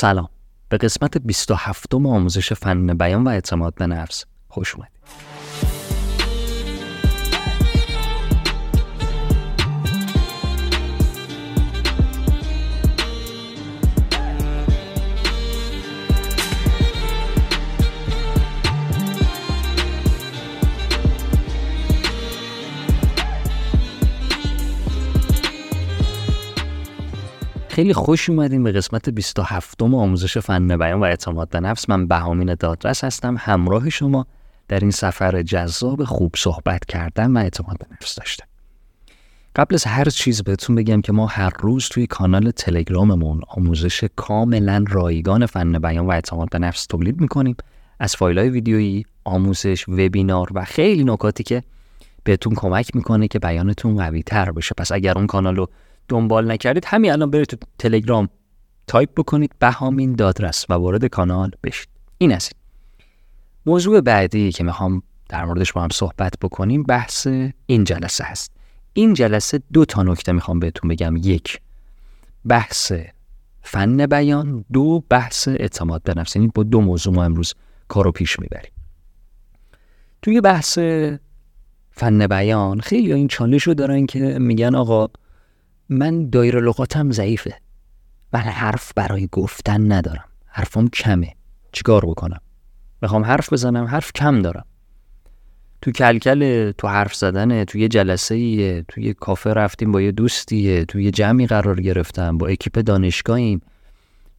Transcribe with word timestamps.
سلام. 0.00 0.28
به 0.68 0.76
قسمت 0.76 1.18
27 1.18 1.94
آموزش 1.94 2.52
فن 2.52 2.94
بیان 2.94 3.24
و 3.24 3.28
اعتماد 3.28 3.74
به 3.74 3.86
نفس 3.86 4.24
خوش 4.48 4.74
اومدید. 4.74 4.98
خیلی 27.78 27.92
خوش 27.92 28.30
اومدین 28.30 28.64
به 28.64 28.72
قسمت 28.72 29.10
27 29.10 29.82
آموزش 29.82 30.38
فن 30.38 30.76
بیان 30.76 31.00
و 31.00 31.04
اعتماد 31.04 31.48
به 31.48 31.60
نفس. 31.60 31.90
من 31.90 32.06
بهامین 32.06 32.54
دادرس 32.54 33.04
هستم 33.04 33.36
همراه 33.38 33.90
شما 33.90 34.26
در 34.68 34.80
این 34.80 34.90
سفر 34.90 35.42
جذاب 35.42 36.04
خوب 36.04 36.34
صحبت 36.36 36.84
کردن 36.84 37.36
و 37.36 37.38
اعتماد 37.38 37.78
به 37.78 37.86
نفس 37.92 38.14
داشته 38.14 38.44
قبل 39.56 39.74
از 39.74 39.84
هر 39.84 40.04
چیز 40.04 40.42
بهتون 40.42 40.76
بگم 40.76 41.00
که 41.00 41.12
ما 41.12 41.26
هر 41.26 41.50
روز 41.60 41.88
توی 41.88 42.06
کانال 42.06 42.50
تلگراممون 42.50 43.40
آموزش 43.48 44.04
کاملا 44.16 44.84
رایگان 44.88 45.46
فن 45.46 45.78
بیان 45.78 46.06
و 46.06 46.10
اعتماد 46.10 46.50
به 46.50 46.58
نفس 46.58 46.86
تولید 46.86 47.20
می‌کنیم. 47.20 47.56
از 48.00 48.16
فایل 48.16 48.38
های 48.38 48.48
ویدیویی، 48.48 49.04
آموزش، 49.24 49.88
وبینار 49.88 50.48
و 50.54 50.64
خیلی 50.64 51.04
نکاتی 51.04 51.42
که 51.42 51.62
بهتون 52.24 52.54
کمک 52.54 52.96
می‌کنه 52.96 53.28
که 53.28 53.38
بیانتون 53.38 53.96
قوی 53.96 54.22
تر 54.22 54.52
بشه. 54.52 54.74
پس 54.78 54.92
اگر 54.92 55.18
اون 55.18 55.26
کانال 55.26 55.56
رو 55.56 55.68
دنبال 56.08 56.50
نکردید 56.50 56.84
همین 56.86 57.12
الان 57.12 57.30
برید 57.30 57.46
تو 57.46 57.56
تلگرام 57.78 58.28
تایپ 58.86 59.10
بکنید 59.16 59.52
بهامین 59.58 60.12
دادرس 60.12 60.66
و 60.68 60.74
وارد 60.74 61.04
کانال 61.04 61.50
بشید. 61.64 61.88
این 62.18 62.32
است 62.32 62.52
موضوع 63.66 64.00
بعدی 64.00 64.52
که 64.52 64.64
می‌خوام 64.64 65.02
در 65.28 65.44
موردش 65.44 65.72
با 65.72 65.82
هم 65.82 65.88
صحبت 65.92 66.34
بکنیم 66.42 66.82
بحث 66.82 67.26
این 67.66 67.84
جلسه 67.84 68.24
هست. 68.24 68.52
این 68.92 69.14
جلسه 69.14 69.62
دو 69.72 69.84
تا 69.84 70.02
نکته 70.02 70.32
می‌خوام 70.32 70.60
بهتون 70.60 70.88
بگم. 70.90 71.16
یک 71.16 71.60
بحث 72.48 72.92
فن 73.62 74.06
بیان. 74.06 74.64
دو 74.72 75.04
بحث 75.10 75.48
اعتماد 75.48 76.02
به 76.02 76.14
نفس. 76.16 76.36
یعنی 76.36 76.50
با 76.54 76.62
دو 76.62 76.80
موضوع 76.80 77.14
ما 77.14 77.24
امروز 77.24 77.54
کارو 77.88 78.12
پیش 78.12 78.40
می‌بریم. 78.40 78.72
توی 80.22 80.40
بحث 80.40 80.78
فن 81.90 82.26
بیان 82.26 82.80
خیلی 82.80 83.12
این 83.12 83.28
چالش 83.28 83.62
رو 83.62 83.74
دارن 83.74 84.06
که 84.06 84.20
میگن 84.38 84.74
آقا 84.74 85.08
من 85.88 86.30
دایر 86.30 86.60
لغاتم 86.60 87.10
ضعیفه 87.10 87.54
من 88.32 88.40
حرف 88.40 88.92
برای 88.96 89.28
گفتن 89.32 89.92
ندارم. 89.92 90.24
حرفم 90.46 90.88
کمه. 90.88 91.34
چیکار 91.72 92.04
بکنم؟ 92.04 92.40
می‌خوام 93.02 93.24
حرف 93.24 93.52
بزنم 93.52 93.84
حرف 93.84 94.12
کم 94.12 94.42
دارم. 94.42 94.64
تو 95.82 95.90
کلکل 95.90 96.70
تو 96.70 96.88
حرف 96.88 97.14
زدن 97.14 97.64
تو 97.64 97.78
یه 97.78 97.88
جلسه 97.88 98.34
ایه 98.34 98.84
تو 98.88 99.00
یه 99.00 99.12
کافه 99.12 99.52
رفتیم 99.52 99.92
با 99.92 100.02
یه 100.02 100.12
دوستیه 100.12 100.84
تو 100.84 101.00
یه 101.00 101.10
جمعی 101.10 101.46
قرار 101.46 101.80
گرفتم 101.80 102.38
با 102.38 102.46
اکیپ 102.46 102.78
دانشگاهیم. 102.78 103.60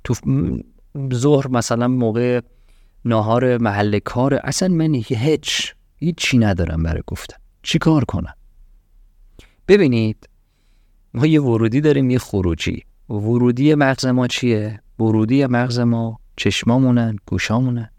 تو 0.04 0.16
ظهر 1.14 1.48
مثلا 1.48 1.88
موقع 1.88 2.42
ناهار 3.06 3.58
محل 3.58 4.00
کار 4.00 4.40
اصلا 4.44 4.68
من 4.68 4.94
هیچ 4.94 5.76
هیچی 5.96 6.38
ندارم 6.38 6.84
برای 6.84 7.04
گفتن. 7.08 7.38
چی 7.64 7.80
کار 7.80 8.06
کنم؟ 8.06 8.34
ببینید 9.68 10.30
ما 11.14 11.26
یه 11.26 11.42
ورودی 11.42 11.82
داریم 11.82 12.10
یه 12.10 12.20
خروجی. 12.20 12.84
ورودی 13.10 13.76
مغز 13.76 14.06
ما 14.06 14.28
چیه؟ 14.28 14.82
ورودی 15.00 15.46
مغز 15.46 15.80
ما 15.80 16.20
چشمامونن 16.36 17.16
گوشامونن. 17.26 17.90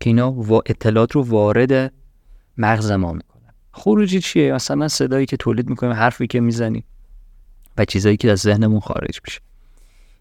که 0.00 0.10
اینا 0.10 0.34
اطلاعات 0.66 1.12
رو 1.12 1.22
وارد 1.22 1.92
مغز 2.58 2.90
ما 2.90 3.12
می‌کنن. 3.12 3.54
خروجی 3.72 4.20
چیه؟ 4.20 4.52
مثلا 4.52 4.88
صدایی 4.88 5.26
که 5.26 5.36
تولید 5.36 5.70
می‌کنیم 5.70 5.92
حرفی 5.92 6.26
که 6.26 6.40
می‌زنیم 6.40 6.84
و 7.78 7.84
چیزایی 7.84 8.16
که 8.16 8.30
از 8.30 8.38
ذهنمون 8.38 8.80
خارج 8.80 9.20
میشه. 9.24 9.40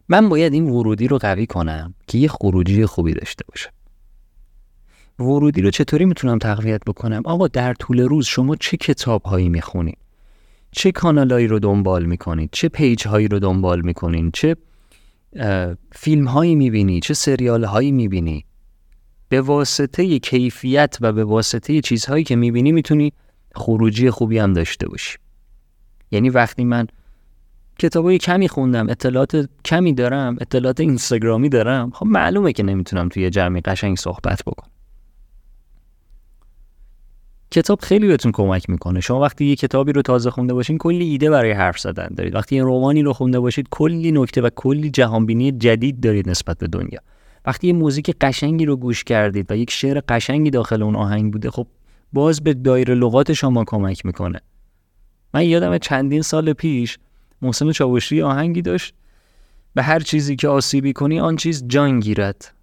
من 0.09 0.29
باید 0.29 0.53
این 0.53 0.69
ورودی 0.69 1.07
رو 1.07 1.17
قوی 1.17 1.45
کنم 1.45 1.93
که 2.07 2.17
یه 2.17 2.27
خروجی 2.27 2.85
خوبی 2.85 3.13
داشته 3.13 3.45
باشه. 3.49 3.69
ورودی 5.19 5.61
رو 5.61 5.71
چطوری 5.71 6.05
می‌تونم 6.05 6.39
تقویت 6.39 6.81
بکنم؟ 6.87 7.21
آقا 7.25 7.47
در 7.47 7.73
طول 7.73 7.99
روز 7.99 8.25
شما 8.25 8.55
چه 8.55 8.77
کتاب 8.77 9.23
هایی 9.23 9.49
می‌خونید 9.49 9.97
چه 10.71 10.91
کانالایی 10.91 11.47
رو 11.47 11.59
دنبال 11.59 12.05
می‌کنید؟ 12.05 12.49
چه 12.51 12.69
پیج 12.69 13.07
هایی 13.07 13.27
رو 13.27 13.39
دنبال 13.39 13.81
می‌کنید 13.81 14.33
چه 14.33 14.55
فیلم 15.91 16.27
هایی 16.27 16.55
می‌بینی؟ 16.55 16.99
چه 16.99 17.13
سریال 17.13 17.63
هایی 17.63 17.91
می‌بینی؟ 17.91 18.45
به 19.29 19.41
واسطه 19.41 20.19
کیفیت 20.19 20.97
و 21.01 21.13
به 21.13 21.23
واسطه 21.23 21.81
چیزهایی 21.81 22.23
که 22.23 22.35
می‌بینی 22.35 22.71
می‌تونی 22.71 23.13
خروجی 23.55 24.09
خوبی 24.09 24.37
هم 24.37 24.53
داشته 24.53 24.87
باشی. 24.87 25.17
یعنی 26.11 26.29
وقتی 26.29 26.63
من 26.63 26.87
کتابای 27.79 28.17
کمی 28.17 28.47
خوندم 28.47 28.89
اطلاعات 28.89 29.49
کمی 29.65 29.93
دارم 29.93 30.37
اطلاعات 30.41 30.79
اینستاگرامی 30.79 31.49
دارم 31.49 31.91
خب 31.91 32.05
معلومه 32.05 32.53
که 32.53 32.63
نمی‌تونم 32.63 33.09
توی 33.09 33.29
جمعی 33.29 33.61
قشنگ 33.61 33.97
صحبت 33.97 34.41
بکنم. 34.47 34.70
کتاب 37.51 37.81
خیلی 37.81 38.07
بهتون 38.07 38.31
کمک 38.31 38.69
می‌کنه. 38.69 38.99
شما 38.99 39.19
وقتی 39.19 39.45
یه 39.45 39.55
کتابی 39.55 39.91
رو 39.91 40.01
تازه 40.01 40.29
خونده 40.31 40.53
باشین 40.53 40.77
کلی 40.77 41.05
ایده 41.05 41.29
برای 41.29 41.51
حرف 41.51 41.79
زدن 41.79 42.07
دارید. 42.17 42.35
وقتی 42.35 42.55
یه 42.55 42.63
رومانی 42.63 43.01
رو 43.01 43.13
خونده 43.13 43.39
باشید 43.39 43.67
کلی 43.71 44.11
نکته 44.11 44.41
و 44.41 44.49
کلی 44.55 44.89
جهانبینی 44.89 45.51
جدید 45.51 45.99
دارید 45.99 46.29
نسبت 46.29 46.57
به 46.57 46.67
دنیا. 46.67 46.99
وقتی 47.45 47.67
یه 47.67 47.73
موزیک 47.73 48.15
قشنگی 48.21 48.65
رو 48.65 48.75
گوش 48.75 49.03
کردید 49.03 49.51
و 49.51 49.55
یک 49.55 49.71
شعر 49.71 50.01
قشنگی 50.07 50.49
داخل 50.49 50.83
اون 50.83 50.95
آهنگ 50.95 51.33
بوده 51.33 51.51
خب 51.51 51.67
باز 52.13 52.43
به 52.43 52.53
دایره 52.53 52.95
لغات 52.95 53.33
شما 53.33 53.63
کمک 53.67 54.05
می‌کنه. 54.05 54.39
من 55.33 55.45
یادم 55.45 55.77
چندین 55.77 56.21
سال 56.21 56.53
پیش 56.53 56.97
محسن 57.41 57.71
چاوشی 57.71 58.21
آهنگی 58.21 58.61
داشت. 58.61 58.93
به 59.73 59.83
هر 59.83 59.99
چیزی 59.99 60.35
که 60.35 60.47
آسیبی 60.47 60.93
کنی 60.93 61.19
آن 61.19 61.35
چیز 61.35 61.67
جان 61.67 61.99
گیرد 61.99 62.53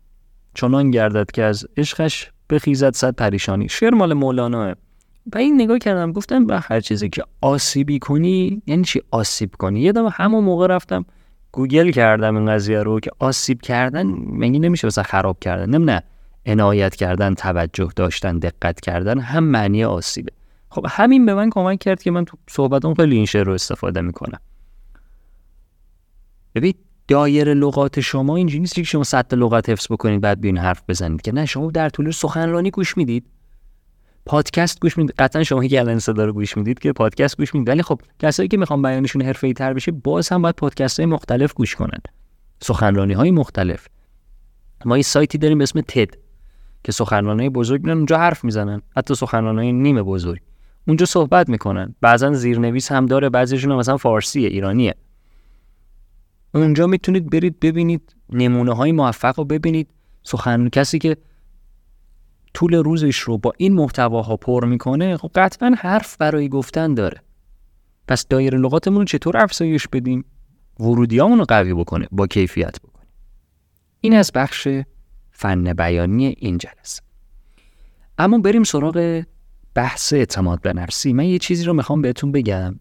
چنان 0.54 0.90
گردد 0.90 1.30
که 1.30 1.42
از 1.42 1.66
عشقش 1.76 2.30
بخیزد 2.50 2.94
صد 2.94 3.14
پریشانی. 3.14 3.68
شعر 3.68 3.94
مال 3.94 4.12
مولانا 4.12 4.74
و 5.34 5.38
این 5.38 5.60
نگاه 5.60 5.78
کردم 5.78 6.12
گفتم 6.12 6.46
به 6.46 6.60
هر 6.60 6.80
چیزی 6.80 7.08
که 7.08 7.24
آسیبی 7.40 7.98
کنی 7.98 8.62
یعنی 8.66 8.84
چی 8.84 9.02
آسیب 9.10 9.54
کنی؟ 9.58 9.80
یه 9.80 9.92
دفعه 9.92 10.10
همون 10.10 10.44
موقع 10.44 10.66
رفتم 10.66 11.04
گوگل 11.52 11.90
کردم 11.90 12.36
این 12.36 12.46
قضیه 12.46 12.82
رو 12.82 13.00
که 13.00 13.10
آسیب 13.18 13.60
کردن 13.60 14.06
مگه 14.26 14.58
نمیشه 14.58 14.86
مثلا 14.86 15.04
خراب 15.04 15.38
کردن؟ 15.38 15.78
نه. 15.78 16.02
عنایت 16.46 16.96
کردن 16.96 17.34
توجه 17.34 17.88
داشتن 17.96 18.38
دقت 18.38 18.80
کردن 18.80 19.18
هم 19.18 19.44
معنی 19.44 19.84
آسیبه. 19.84 20.32
خب 20.70 20.86
همین 20.88 21.26
به 21.26 21.34
من 21.34 21.50
کمک 21.50 21.78
کرد 21.78 22.02
که 22.02 22.10
من 22.10 22.24
تو 22.24 22.36
صحبتام 22.50 22.94
خیلی 22.94 23.16
این 23.16 23.26
شعر 23.26 23.44
رو 23.44 23.52
استفاده 23.52 24.00
می‌کنم. 24.00 24.40
ببین 26.54 26.74
دایر 27.08 27.54
لغات 27.54 28.00
شما 28.00 28.36
اینجوری 28.36 28.60
نیست 28.60 28.74
که 28.74 28.82
شما 28.82 29.04
صد 29.04 29.34
لغت 29.34 29.68
حفظ 29.68 29.86
بکنید 29.92 30.20
بعد 30.20 30.40
بیاین 30.40 30.58
حرف 30.58 30.82
بزنید. 30.88 31.22
که 31.22 31.32
نه 31.32 31.46
شما 31.46 31.70
در 31.70 31.88
طول 31.88 32.10
سخنرانی 32.10 32.70
گوش 32.70 32.96
می‌دید. 32.96 33.26
پادکست 34.26 34.80
گوش 34.80 34.98
می‌دید. 34.98 35.14
قطعا 35.18 35.42
شما 35.42 35.66
که 35.66 35.80
الان 35.80 35.98
صدا 35.98 36.24
رو 36.24 36.32
گوش 36.32 36.56
می‌دید 36.56 36.78
که 36.78 36.92
پادکست 36.92 37.36
گوش 37.36 37.54
می‌دید. 37.54 37.68
ولی 37.68 37.82
خب 37.82 38.00
کسایی 38.18 38.48
که 38.48 38.56
می‌خوان 38.56 38.82
بیانشون 38.82 39.22
حرفه‌ای 39.22 39.52
تر 39.52 39.74
بشه 39.74 39.92
باز 39.92 40.28
هم 40.28 40.42
باید 40.42 40.54
پادکست 40.54 41.00
های 41.00 41.06
مختلف 41.06 41.52
گوش 41.52 41.74
کنن. 41.74 41.98
سخنرانی 42.62 43.12
های 43.12 43.30
مختلف. 43.30 43.86
ما 44.84 44.96
یه 44.96 45.02
سایتی 45.02 45.38
داریم 45.38 45.58
به 45.58 45.62
اسم 45.62 45.80
تد 45.80 46.14
که 46.84 46.92
سخنرانی 46.92 47.48
بزرگ 47.48 47.82
میرن 47.84 47.96
اونجا 47.96 48.18
حرف 48.18 48.44
می‌زنن. 48.44 48.82
حتی 48.96 49.14
سخنرانی 49.14 49.72
نیمه 49.72 50.02
بزرگ. 50.02 50.40
اونجا 50.88 51.06
صحبت 51.06 51.48
می‌کنن. 51.48 51.94
بعضا 52.00 52.32
زیرنویس 52.32 52.92
هم 52.92 53.06
داره 53.06 53.28
بعضیشون 53.28 53.74
مثلا 53.74 53.96
فارسیه 53.96 54.48
ایرانیه. 54.48 54.94
اونجا 56.54 56.86
می‌تونید 56.86 57.30
برید 57.30 57.60
ببینید 57.60 58.16
نمونه 58.30 58.72
های 58.72 58.92
موفق 58.92 59.38
رو 59.38 59.44
ببینید. 59.44 59.88
سخن 60.22 60.68
کسی 60.68 60.98
که 60.98 61.16
طول 62.54 62.74
روزش 62.74 63.18
رو 63.18 63.38
با 63.38 63.52
این 63.56 63.74
محتواها 63.74 64.36
پر 64.36 64.64
می‌کنه 64.64 65.16
خب 65.16 65.30
قطعا 65.34 65.74
حرف 65.78 66.16
برای 66.16 66.48
گفتن 66.48 66.94
داره. 66.94 67.22
پس 68.08 68.28
دایر 68.28 68.56
لغاتمون 68.56 68.98
رو 68.98 69.04
چطور 69.04 69.36
افزایش 69.36 69.88
بدیم؟ 69.88 70.24
ورودیامون 70.80 71.38
رو 71.38 71.44
قوی 71.48 71.74
بکنه 71.74 72.08
با 72.12 72.26
کیفیت 72.26 72.80
بکنه. 72.80 73.06
این 74.00 74.14
از 74.14 74.30
بخش 74.34 74.68
فن 75.30 75.72
بیانی 75.72 76.34
این 76.38 76.58
جلسه. 76.58 77.02
اما 78.18 78.38
بریم 78.38 78.64
سراغ 78.64 79.22
بحث 79.74 80.12
اعتماد 80.12 80.60
به 80.60 80.72
نفسی. 80.72 81.12
من 81.12 81.24
یه 81.24 81.38
چیزی 81.38 81.64
رو 81.64 81.72
می‌خوام 81.72 82.02
بهتون 82.02 82.32
بگم. 82.32 82.80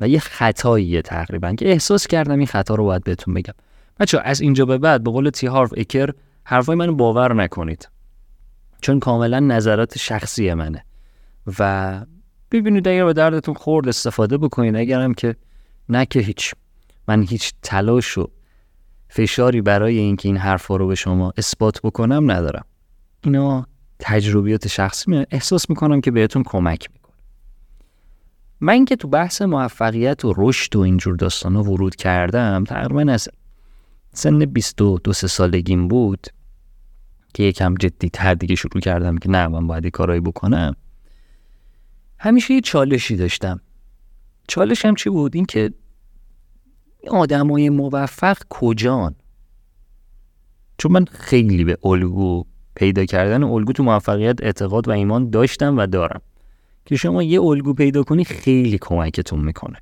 و 0.00 0.08
یه 0.08 0.18
خطاییه 0.18 1.02
تقریبا 1.02 1.52
که 1.54 1.70
احساس 1.70 2.06
کردم 2.06 2.38
این 2.38 2.46
خطا 2.46 2.74
رو 2.74 2.84
باید 2.84 3.04
بهتون 3.04 3.34
بگم. 3.34 3.54
بچه 4.00 4.20
از 4.24 4.40
اینجا 4.40 4.64
به 4.64 4.78
بعد 4.78 5.04
به 5.04 5.10
قول 5.10 5.30
تی 5.30 5.46
هارف 5.46 5.74
اکر 5.76 6.10
حرفای 6.44 6.76
منو 6.76 6.94
باور 6.94 7.34
نکنید. 7.34 7.88
چون 8.80 9.00
کاملا 9.00 9.40
نظرات 9.40 9.98
شخصی 9.98 10.54
منه. 10.54 10.84
و 11.58 12.00
ببینید 12.50 12.88
اگر 12.88 13.04
به 13.04 13.12
دردتون 13.12 13.54
خورد 13.54 13.88
استفاده 13.88 14.38
بکنید. 14.38 14.76
اگرم 14.76 15.14
که 15.14 15.36
نه 15.88 16.06
که 16.06 16.20
هیچ. 16.20 16.54
من 17.08 17.22
هیچ 17.22 17.52
تلاش 17.62 18.18
و 18.18 18.30
فشاری 19.08 19.60
برای 19.60 19.98
اینکه 19.98 20.28
این 20.28 20.36
حرفا 20.36 20.76
رو 20.76 20.86
به 20.86 20.94
شما 20.94 21.32
اثبات 21.36 21.80
بکنم 21.82 22.30
ندارم. 22.30 22.64
اینا 23.24 23.66
تجربیات 23.98 24.68
شخصی. 24.68 25.10
می 25.10 25.26
احساس 25.30 25.70
می‌کنم 25.70 26.00
که 26.00 26.10
بهتون 26.10 26.42
کمک 26.42 26.88
من 28.60 28.84
که 28.84 28.96
تو 28.96 29.08
بحث 29.08 29.42
موفقیت 29.42 30.24
و 30.24 30.34
رشد 30.36 30.76
و 30.76 30.80
اینجور 30.80 31.16
داستان 31.16 31.56
ورود 31.56 31.96
کردم 31.96 32.64
تقریبا 32.64 33.12
از 33.12 33.28
سن 34.12 34.38
22 34.38 35.12
سه 35.12 35.26
سالگیم 35.26 35.88
بود 35.88 36.26
که 37.34 37.42
یکم 37.42 37.74
جدی 37.74 38.08
تر 38.08 38.34
دیگه 38.34 38.54
شروع 38.54 38.80
کردم 38.80 39.18
که 39.18 39.30
نه 39.30 39.48
من 39.48 39.66
باید 39.66 39.84
یه 39.84 39.90
کارایی 39.90 40.20
بکنم. 40.20 40.76
همیشه 42.18 42.54
یه 42.54 42.60
چالشی 42.60 43.16
داشتم. 43.16 43.60
چالشم 44.48 44.94
چی 44.94 45.10
بود؟ 45.10 45.36
این 45.36 45.44
که 45.44 45.72
آدمای 47.08 47.70
موفق 47.70 48.38
کجان؟ 48.48 49.14
چون 50.78 50.92
من 50.92 51.04
خیلی 51.04 51.64
به 51.64 51.78
الگو 51.84 52.44
پیدا 52.74 53.04
کردن 53.04 53.42
الگو 53.42 53.72
تو 53.72 53.82
موفقیت 53.82 54.42
اعتقاد 54.42 54.88
و 54.88 54.90
ایمان 54.90 55.30
داشتم 55.30 55.78
و 55.78 55.86
دارم. 55.86 56.20
که 56.86 56.96
شما 56.96 57.22
یه 57.22 57.42
الگو 57.42 57.74
پیدا 57.74 58.02
کنی 58.02 58.24
خیلی 58.24 58.78
کمکتون 58.80 59.40
می‌کنه. 59.40 59.76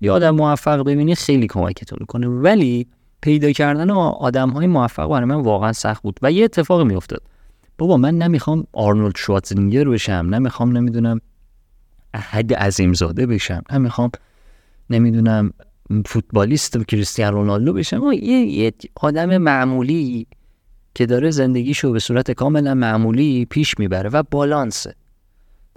یه 0.00 0.12
آدم 0.12 0.30
موفق 0.30 0.82
ببینی 0.82 1.14
خیلی 1.14 1.46
کمکتون 1.46 1.98
می‌کنه. 2.00 2.26
ولی 2.28 2.86
پیدا 3.20 3.52
کردن 3.52 3.90
آدم 3.90 4.50
های 4.50 4.66
موفق 4.66 5.08
برای 5.08 5.24
من 5.24 5.34
واقعا 5.34 5.72
سخت 5.72 6.02
بود 6.02 6.18
و 6.22 6.32
یه 6.32 6.44
اتفاقی 6.44 6.84
میافتاد. 6.84 7.22
بابا 7.78 7.96
من 7.96 8.18
نمی‌خوام 8.18 8.66
آرنولد 8.72 9.16
شواتزنگر 9.16 9.88
بشم 9.88 10.12
نمی‌خوام 10.12 10.76
نمی‌دونم 10.76 11.20
احد 12.14 12.54
عظیم 12.54 12.92
زاده 12.92 13.26
بشم 13.26 13.62
نمی‌خوام 13.72 14.10
نمی‌دونم 14.90 15.52
فوتبالیست 16.06 16.86
کریستیان 16.88 17.32
رونالدو 17.32 17.72
بشم. 17.72 18.12
یه 18.12 18.72
آدم 18.94 19.38
معمولی 19.38 20.26
که 20.94 21.06
داره 21.06 21.30
زندگیشو 21.30 21.92
به 21.92 21.98
صورت 21.98 22.30
کاملا 22.30 22.74
معمولی 22.74 23.44
پیش 23.44 23.78
می‌بره 23.78 24.10
و 24.10 24.22
بالانسه. 24.30 24.94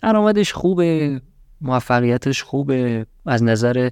درآمدش 0.02 0.54
خوبه 0.54 1.22
موفقیتش 1.62 2.44
خوبه 2.44 3.06
از 3.26 3.44
نظر 3.44 3.90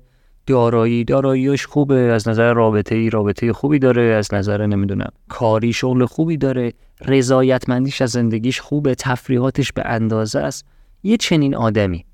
دارایی 0.48 1.04
داراییش 1.04 1.66
خوبه 1.66 1.96
از 1.96 2.28
نظر 2.28 2.54
رابطه 2.54 2.96
ای 2.96 3.10
رابطه 3.10 3.54
خوبی 3.54 3.80
داره 3.80 4.02
از 4.02 4.34
نظر 4.34 4.66
نمی‌دونم 4.66 5.12
کاری 5.30 5.74
شغل 5.74 6.06
خوبی 6.06 6.38
داره 6.38 6.74
رضایتمندیش 7.02 8.02
از 8.02 8.10
زندگیش 8.10 8.62
خوبه 8.62 8.96
تفریحاتش 8.96 9.72
به 9.74 9.82
اندازه 9.86 10.40
است. 10.40 10.66
یه 11.04 11.18
چنین 11.18 11.56
آدمی 11.56 12.06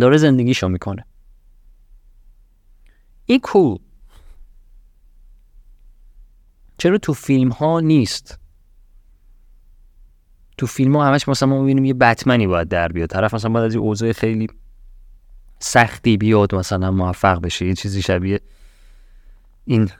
داره 0.00 0.16
زندگیشو 0.16 0.68
می‌کنه. 0.68 1.04
این 3.26 3.40
کو 3.40 3.76
چرا 6.78 6.98
تو 6.98 7.12
فیلم 7.12 7.48
ها 7.48 7.80
نیست؟ 7.80 8.38
تو 10.56 10.66
فیلم 10.66 10.96
ها 10.96 11.04
همش 11.04 11.28
مثلا 11.28 11.48
ما 11.48 11.60
می‌بینیم 11.60 11.84
یه 11.84 11.94
بتمنی 11.94 12.46
باید 12.46 12.68
در 12.68 12.88
بیاد. 12.88 13.08
طرف 13.08 13.34
مثلا 13.34 13.50
باید 13.50 13.64
از 13.64 13.74
یه 13.74 13.80
اوضاع 13.80 14.12
خیلی 14.12 14.46
سختی 15.58 16.16
بیاد 16.16 16.54
مثلا 16.54 16.90
موفق 16.90 17.40
بشه. 17.40 17.66
یه 17.66 17.74
چیزی 17.74 18.02
شبیه 18.02 18.40
این 19.64 19.90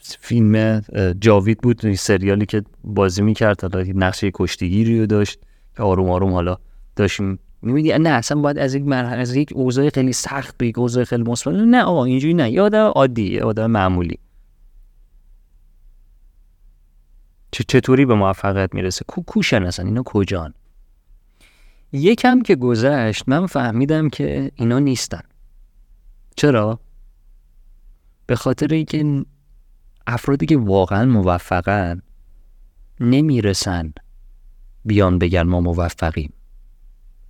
فیلم 0.00 0.80
جاوید 1.20 1.58
بود 1.58 1.86
این 1.86 1.96
سریالی 1.96 2.46
که 2.46 2.62
بازی 2.84 3.22
می‌کرد. 3.22 3.74
حالا 3.74 3.84
نقشه 3.94 4.30
کشتیگیری 4.34 5.00
رو 5.00 5.06
داشت. 5.06 5.38
آروم 5.78 6.10
آروم 6.10 6.32
حالا 6.32 6.56
داشتیم 6.96 7.38
می‌بینی. 7.62 7.98
نه 7.98 8.08
اصلا 8.08 8.40
باید 8.40 8.58
از 8.58 8.74
یک 8.74 8.82
مرحله 8.82 9.20
از 9.20 9.36
یک 9.36 9.52
اوضاع 9.54 9.88
خیلی 9.88 10.12
سخت 10.12 10.58
به 10.58 10.66
یک 10.66 10.78
اوضاع 10.78 11.04
خیلی 11.04 11.22
مثبت. 11.22 11.54
نه 11.54 11.82
آقا 11.82 12.04
اینجوری 12.04 12.34
نه. 12.34 12.50
یه 12.50 12.62
آدم 12.62 12.86
عادی 12.86 13.40
آدم 13.40 13.70
معمولی 13.70 14.18
چه 14.18 14.20
چطوری 17.52 18.04
به 18.04 18.14
موفقیت 18.14 18.74
می‌رسه؟ 18.74 19.04
کو 19.08 19.22
کوشن 19.22 19.62
اصلا 19.62 19.86
اینا 19.86 20.02
کجان؟ 20.02 20.54
یکم 21.92 22.42
که 22.42 22.56
گذشت 22.56 23.24
من 23.26 23.46
فهمیدم 23.46 24.08
که 24.08 24.50
اینا 24.54 24.78
نیستن. 24.78 25.22
چرا؟ 26.36 26.80
به 28.26 28.36
خاطر 28.36 28.66
اینکه 28.66 29.24
افرادی 30.06 30.46
که 30.46 30.56
واقعا 30.56 31.04
موفقن 31.04 32.02
نمی‌رسن 33.00 33.92
بیان 34.84 35.18
بگن 35.18 35.42
ما 35.42 35.60
موفقیم. 35.60 36.32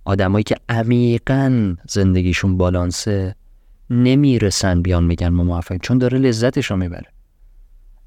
آدمایی 0.05 0.43
که 0.43 0.55
عمیقا 0.69 1.75
زندگیشون 1.89 2.57
بالانسه 2.57 3.35
نمی‌رسن 3.89 4.81
بیان 4.81 5.03
میگن 5.03 5.29
ما 5.29 5.43
موفق 5.43 5.77
چون 5.77 5.97
داره 5.97 6.17
لذتش 6.17 6.71
رو 6.71 6.77
می‌بره. 6.77 7.12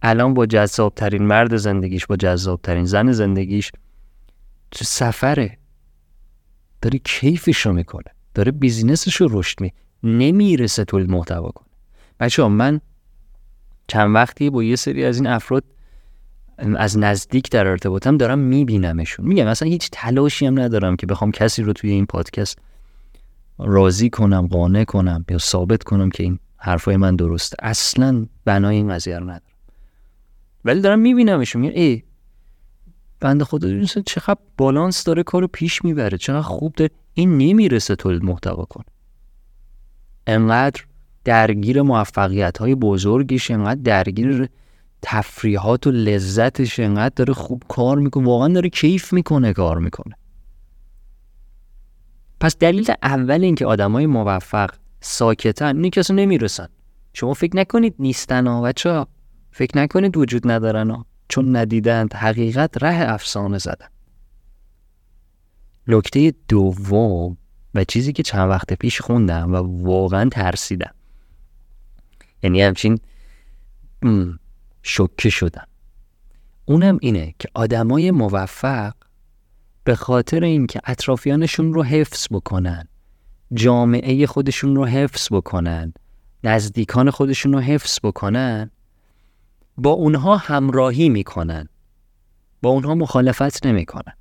الان 0.02 0.34
با 0.34 0.46
جذابترین 0.46 1.22
مرد 1.22 1.56
زندگیش 1.56 2.06
با 2.06 2.16
جذابترین 2.16 2.84
زن 2.84 3.12
زندگیش 3.12 3.72
تو 4.70 4.84
سفره. 4.84 5.58
داره 6.82 6.98
کیفش 6.98 7.66
رو 7.66 7.72
می‌کنه. 7.72 8.10
داره 8.34 8.52
بیزینسش 8.52 9.16
رو 9.16 9.28
رشد 9.30 9.60
می 9.60 9.72
نمی‌رسه 10.02 10.84
تولید 10.84 11.10
محتوا 11.10 11.50
کنه. 11.50 11.68
بچه 12.20 12.46
من 12.46 12.80
چند 13.88 14.14
وقتی 14.14 14.50
با 14.50 14.62
یه 14.62 14.76
سری 14.76 15.04
از 15.04 15.16
این 15.16 15.26
افراد 15.26 15.64
از 16.58 16.98
نزدیک 16.98 17.50
در 17.50 17.66
ارتباطم 17.66 18.16
دارم 18.16 18.38
میبینمشون. 18.38 19.26
میگم 19.26 19.46
مثلا 19.46 19.68
هیچ 19.68 19.88
تلاشی 19.92 20.46
هم 20.46 20.60
ندارم 20.60 20.96
که 20.96 21.06
بخوام 21.06 21.30
کسی 21.30 21.62
رو 21.62 21.72
توی 21.72 21.90
این 21.90 22.06
پادکست 22.06 22.58
راضی 23.58 24.10
کنم 24.10 24.46
قانع 24.46 24.84
کنم 24.84 25.24
یا 25.30 25.38
ثابت 25.38 25.82
کنم 25.82 26.10
که 26.10 26.22
این 26.22 26.38
حرفای 26.56 26.96
من 26.96 27.16
درسته. 27.16 27.56
اصلا 27.62 28.26
بنای 28.44 28.76
این 28.76 28.88
قضیه 28.88 29.18
رو 29.18 29.24
ندارم. 29.24 29.55
ولی 30.66 30.80
دارم 30.80 30.98
میبینمشون. 30.98 31.62
میگم 31.62 31.74
ای 31.76 32.02
بنده 33.20 33.44
خدا 33.44 33.84
چقدر 33.84 34.40
بالانس 34.58 35.04
داره 35.04 35.22
کارو 35.22 35.48
پیش 35.48 35.84
می‌بره. 35.84 36.18
چقدر 36.18 36.42
خوب 36.42 36.72
داره. 36.72 36.90
این 37.14 37.38
نمی‌رسه 37.38 37.96
تولید 37.96 38.24
محتوا 38.24 38.64
کن. 38.64 38.82
انقدر 40.26 40.84
درگیر 41.24 41.82
موفقیت 41.82 42.58
های 42.58 42.74
بزرگیش 42.74 43.50
انقدر 43.50 43.80
درگیر 43.80 44.48
تفریحات 45.02 45.86
و 45.86 45.90
لذتش 45.90 46.80
انقدر 46.80 47.14
داره 47.16 47.34
خوب 47.34 47.62
کار 47.68 47.98
می‌کنه. 47.98 48.26
واقعا 48.26 48.48
داره 48.48 48.68
کیف 48.68 49.12
می‌کنه 49.12 49.52
کار 49.52 49.78
می‌کنه. 49.78 50.14
پس 52.40 52.58
دلیل 52.58 52.92
اول 53.02 53.44
اینکه 53.44 53.66
آدمای 53.66 54.06
موفق 54.06 54.70
ساکتن 55.00 55.84
اینه 55.84 55.90
نمی‌رسن. 56.10 56.68
شما 57.12 57.34
فکر 57.34 57.56
نکنید 57.56 57.94
نیستن 57.98 58.46
ها 58.46 58.62
بچه 58.62 59.06
فکر 59.56 59.78
نکنید 59.78 60.16
وجود 60.16 60.50
ندارن 60.50 60.90
ها 60.90 61.06
چون 61.28 61.56
ندیدند 61.56 62.14
حقیقت 62.14 62.82
ره 62.82 63.12
افسانه 63.12 63.58
زدن. 63.58 63.88
نکته 65.88 66.34
دوم 66.48 67.36
و 67.74 67.84
چیزی 67.84 68.12
که 68.12 68.22
چند 68.22 68.50
وقت 68.50 68.72
پیش 68.72 69.00
خوندم 69.00 69.52
و 69.52 69.56
واقعا 69.86 70.28
ترسیدم. 70.28 70.94
یعنی 72.42 72.62
همچین 72.62 72.98
شکه 74.82 75.30
شدم. 75.30 75.66
اونم 76.64 76.98
اینه 77.00 77.34
که 77.38 77.48
آدمای 77.54 78.10
موفق 78.10 78.94
به 79.84 79.94
خاطر 79.94 80.44
اینکه 80.44 80.80
اطرافیانشون 80.84 81.74
رو 81.74 81.82
حفظ 81.82 82.26
بکنن 82.30 82.88
جامعه 83.54 84.26
خودشون 84.26 84.76
رو 84.76 84.86
حفظ 84.86 85.28
بکنن 85.32 85.92
نزدیکان 86.44 87.10
خودشون 87.10 87.52
رو 87.52 87.60
حفظ 87.60 87.98
بکنن 88.02 88.70
با 89.78 89.90
اونها 89.90 90.36
همراهی 90.36 91.08
می‌کنن. 91.08 91.68
با 92.62 92.70
اونها 92.70 92.94
مخالفت 92.94 93.66
نمی‌کنن. 93.66 94.12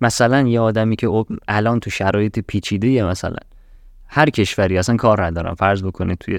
مثلا 0.00 0.48
یه 0.48 0.60
آدمی 0.60 0.96
که 0.96 1.24
الان 1.48 1.80
تو 1.80 1.90
شرایط 1.90 2.38
پیچیده 2.38 3.04
مثلا. 3.04 3.36
هر 4.06 4.30
کشوری 4.30 4.78
اصلا 4.78 4.96
کار 4.96 5.24
ندارم. 5.24 5.54
فرض 5.54 5.82
بکنه 5.82 6.14
توی 6.14 6.38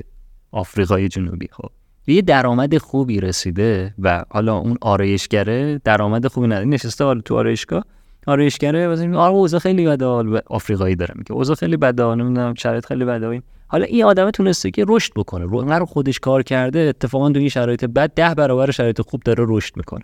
آفریقای 0.52 1.08
جنوبی 1.08 1.48
خب. 1.52 1.70
یه 2.08 2.22
درآمد 2.22 2.78
خوبی 2.78 3.20
رسیده 3.20 3.94
و 4.00 4.26
حالا 4.30 4.58
اون 4.58 4.78
آرایشگره 4.82 5.82
درآمد 5.84 6.28
خوبی 6.28 6.48
نداره. 6.48 6.66
نشسته 6.66 7.04
حالا 7.04 7.22
تو 7.22 7.38
آرایشگاه. 7.38 7.84
آرایشگره 8.28 8.88
واسه 8.88 9.16
آره 9.16 9.34
اوضاع 9.34 9.60
خیلی 9.60 9.88
بده. 9.88 10.06
آفریقایی 10.46 10.96
داره 10.96 11.14
میگه. 11.18 11.32
اوضاع 11.32 11.56
خیلی 11.56 11.78
بده 11.78 12.04
نمی‌دونم 12.16 12.54
شرایط 12.54 12.86
خیلی 12.86 13.06
بده. 13.06 13.42
حالا 13.72 13.86
این 13.86 14.06
آدم 14.06 14.32
تونسته 14.32 14.72
که 14.72 14.86
رشد 14.88 15.14
بکنه. 15.16 15.46
رو 15.78 15.86
خودش 15.86 16.20
کار 16.20 16.44
کرده 16.44 16.80
اتفاقا 16.80 17.32
تو 17.32 17.40
این 17.40 17.50
شرایط 17.50 17.86
بد 17.86 18.14
ده 18.14 18.36
برابر 18.36 18.72
شرایط 18.72 19.02
خوب 19.02 19.24
داره 19.24 19.46
رشد 19.48 19.78
می‌کنه. 19.78 20.04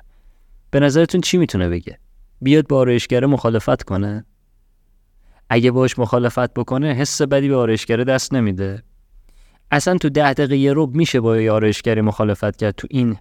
به 0.72 0.80
نظرتون 0.80 1.22
چی 1.22 1.38
می‌تونه 1.38 1.70
بگه؟ 1.70 2.00
بیاد 2.42 2.68
با 2.68 2.78
آرایشگره 2.78 3.28
مخالفت 3.28 3.84
کنه؟ 3.84 4.26
اگه 5.50 5.72
باش 5.72 6.00
مخالفت 6.00 6.54
بکنه 6.54 6.94
حس 6.94 7.22
بدی 7.22 7.50
به 7.50 7.56
آرایشگره 7.56 8.04
دست 8.04 8.34
نمیده. 8.34 8.84
اصلا 9.72 9.98
تو 9.98 10.10
ده 10.10 10.34
دقیقه 10.34 10.58
یه 10.58 10.74
میشه 10.74 11.20
با 11.20 11.38
یارشگری 11.38 12.02
مخالفت 12.02 12.56
کرد 12.56 12.76
تو 12.76 12.88
این 12.92 13.18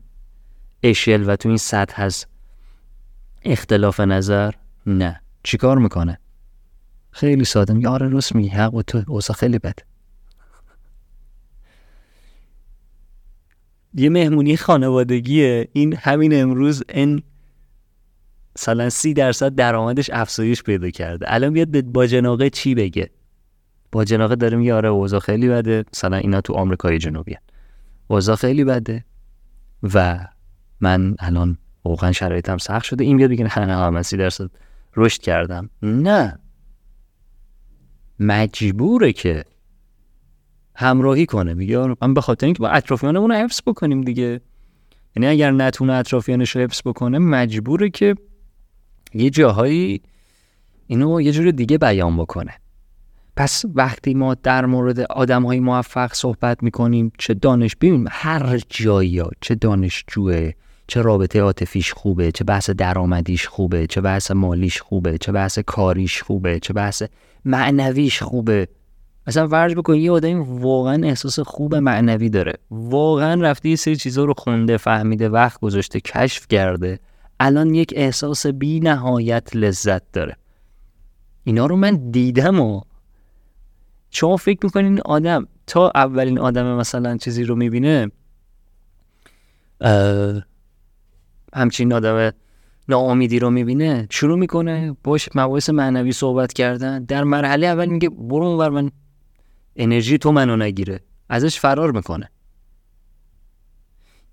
اشل 0.83 1.25
و 1.29 1.37
تو 1.37 1.49
این 1.49 1.59
سطح 1.59 2.03
از 2.03 2.27
اختلاف 3.43 4.01
نظر؟ 4.01 4.55
نه. 4.87 5.21
چیکار 5.43 5.79
می‌کنه؟ 5.79 6.19
خیلی 7.11 7.45
ساده 7.45 7.73
میگه 7.73 7.89
آره 7.89 8.09
راست 8.09 8.35
میگی 8.35 8.49
حق 8.49 8.75
و 8.75 8.83
تو 8.83 9.03
اوضاع 9.09 9.37
خیلی 9.37 9.59
بد 9.59 9.79
یه 13.95 14.09
مهمونی 14.09 14.57
خانوادگیه. 14.57 15.69
این 15.73 15.97
همین 15.97 16.43
امروز 16.43 16.83
این 16.89 17.23
مثلا 18.59 18.91
سی 18.91 19.15
درصد 19.15 19.55
درآمدش 19.55 20.11
افزایش 20.13 20.63
پیدا 20.63 20.91
کرده. 20.91 21.27
الان 21.29 21.53
بیاد 21.53 21.69
به 21.69 21.83
باجناقه 21.83 22.51
چی 22.51 22.75
بگه؟ 22.75 23.11
باجناقه 23.93 24.37
داره 24.37 24.57
میگه 24.57 24.75
آره 24.75 24.89
اوضاع 24.89 25.21
خیلی 25.21 25.49
بده. 25.49 25.85
مثلا 25.95 26.17
اینا 26.17 26.41
تو 26.41 26.53
آمریکای 26.53 26.99
جنوبی 26.99 27.37
اوضاع 28.09 28.37
خیلی 28.37 28.65
بده 28.65 29.05
و 29.83 30.27
من 30.81 31.17
الان 31.19 31.59
واقعا 31.85 32.13
شرایطم 32.13 32.59
سخت 32.59 32.85
شده. 32.85 33.05
این 33.05 33.17
بیاد 33.17 33.31
بگه 33.31 33.59
نه 33.59 33.67
نه 33.67 33.91
من 33.91 34.03
سی 34.03 34.17
درصد 34.17 34.51
رشد 34.97 35.21
کردم. 35.21 35.71
نه. 35.83 36.39
مجبوره 38.19 39.13
که 39.13 39.45
همراهی 40.75 41.27
کنه. 41.27 41.55
میگه 41.55 41.79
آره، 41.79 41.97
من 42.03 42.15
به 42.15 42.21
خاطر 42.21 42.47
اینکه 42.47 42.59
با 42.59 42.69
اطرافیانمون 42.69 43.31
رو 43.31 43.37
حفظ 43.37 43.61
بکنیم 43.67 44.01
دیگه. 44.01 44.41
یعنی 45.17 45.27
اگر 45.27 45.51
نتونه 45.51 45.93
اطرافیانش 45.93 46.57
رو 46.57 46.63
حفظ 46.63 46.81
بکنه 46.85 47.19
مجبوره 47.19 47.91
که 47.91 48.15
یه 49.15 49.31
جاهایی 49.31 50.01
اینو 50.87 51.21
یه 51.21 51.33
جور 51.33 51.51
دیگه 51.51 51.79
بیان 51.79 52.17
بکنه. 52.17 52.53
پس 53.37 53.65
وقتی 53.75 54.15
ما 54.15 54.35
در 54.35 54.67
مورد 54.67 55.01
آدم 55.01 55.43
های 55.43 55.61
موفق 55.61 56.15
صحبت 56.15 56.63
می‌کنیم 56.63 57.13
چه 57.19 57.35
دانش 57.35 57.77
ببینیم 57.77 58.07
هر 58.11 58.61
جایی 58.69 59.23
چه 59.41 59.55
دانشجوه 59.55 60.51
چه 60.87 61.03
رابطه 61.03 61.41
عاطفیش 61.41 61.93
خوبه 61.93 62.33
چه 62.33 62.45
بحث 62.45 62.71
درآمدیش 62.71 63.47
خوبه 63.49 63.87
چه 63.87 64.01
بحث 64.01 64.31
مالیش 64.31 64.83
خوبه 64.83 65.19
چه 65.19 65.33
بحث 65.33 65.59
کاریش 65.59 66.23
خوبه 66.23 66.61
چه 66.61 66.73
بحث 66.73 67.03
معنویش 67.45 68.23
خوبه. 68.23 68.69
مثلا 69.27 69.49
فرض 69.49 69.75
بکن 69.75 69.95
یه 69.95 70.13
آدمی 70.13 70.45
واقعا 70.49 71.07
احساس 71.07 71.41
خوب 71.41 71.75
معنوی 71.75 72.29
داره. 72.29 72.53
واقعا 72.71 73.43
رفته 73.43 73.69
یه 73.69 73.77
سری 73.77 73.97
چیزا 73.97 74.25
رو 74.25 74.35
خونده 74.39 74.77
فهمیده 74.77 75.29
وقت 75.29 75.61
گذاشته 75.61 76.01
کشف 76.01 76.49
کرده. 76.49 76.99
الان 77.41 77.75
یک 77.75 77.93
احساس 77.97 78.47
بی 78.47 78.81
نهایت 78.81 79.57
لذت 79.57 80.13
داره. 80.13 80.37
اینا 81.45 81.67
رو 81.67 81.77
من 81.77 82.11
دیدم 82.11 82.61
و 82.61 82.81
شما 84.11 84.37
فکر 84.37 84.59
می‌کنین 84.63 85.01
آدم 85.01 85.47
تا 85.67 85.93
اولین 85.95 86.39
آدم 86.39 86.77
مثلا 86.77 87.17
چیزی 87.17 87.45
رو 87.45 87.57
می‌بینه 87.57 88.11
همچین 91.55 91.93
آدم 91.93 92.33
ناامیدی 92.89 93.39
رو 93.39 93.51
می‌بینه 93.51 94.07
شروع 94.11 94.39
می‌کنه 94.39 94.97
باش 95.05 95.29
مباحث 95.35 95.71
معنوی 95.71 96.13
صحبت 96.13 96.53
کردن. 96.53 97.05
در 97.05 97.25
مرحله 97.25 97.67
اول 97.67 97.87
میگه 97.87 98.09
برو 98.09 98.47
اونور 98.47 98.71
من 98.71 98.91
انرژی 99.77 100.19
تو 100.19 100.33
منو 100.33 100.57
نگیره. 100.57 101.01
ازش 101.29 101.61
فرار 101.61 101.93
می‌کنه. 101.93 102.31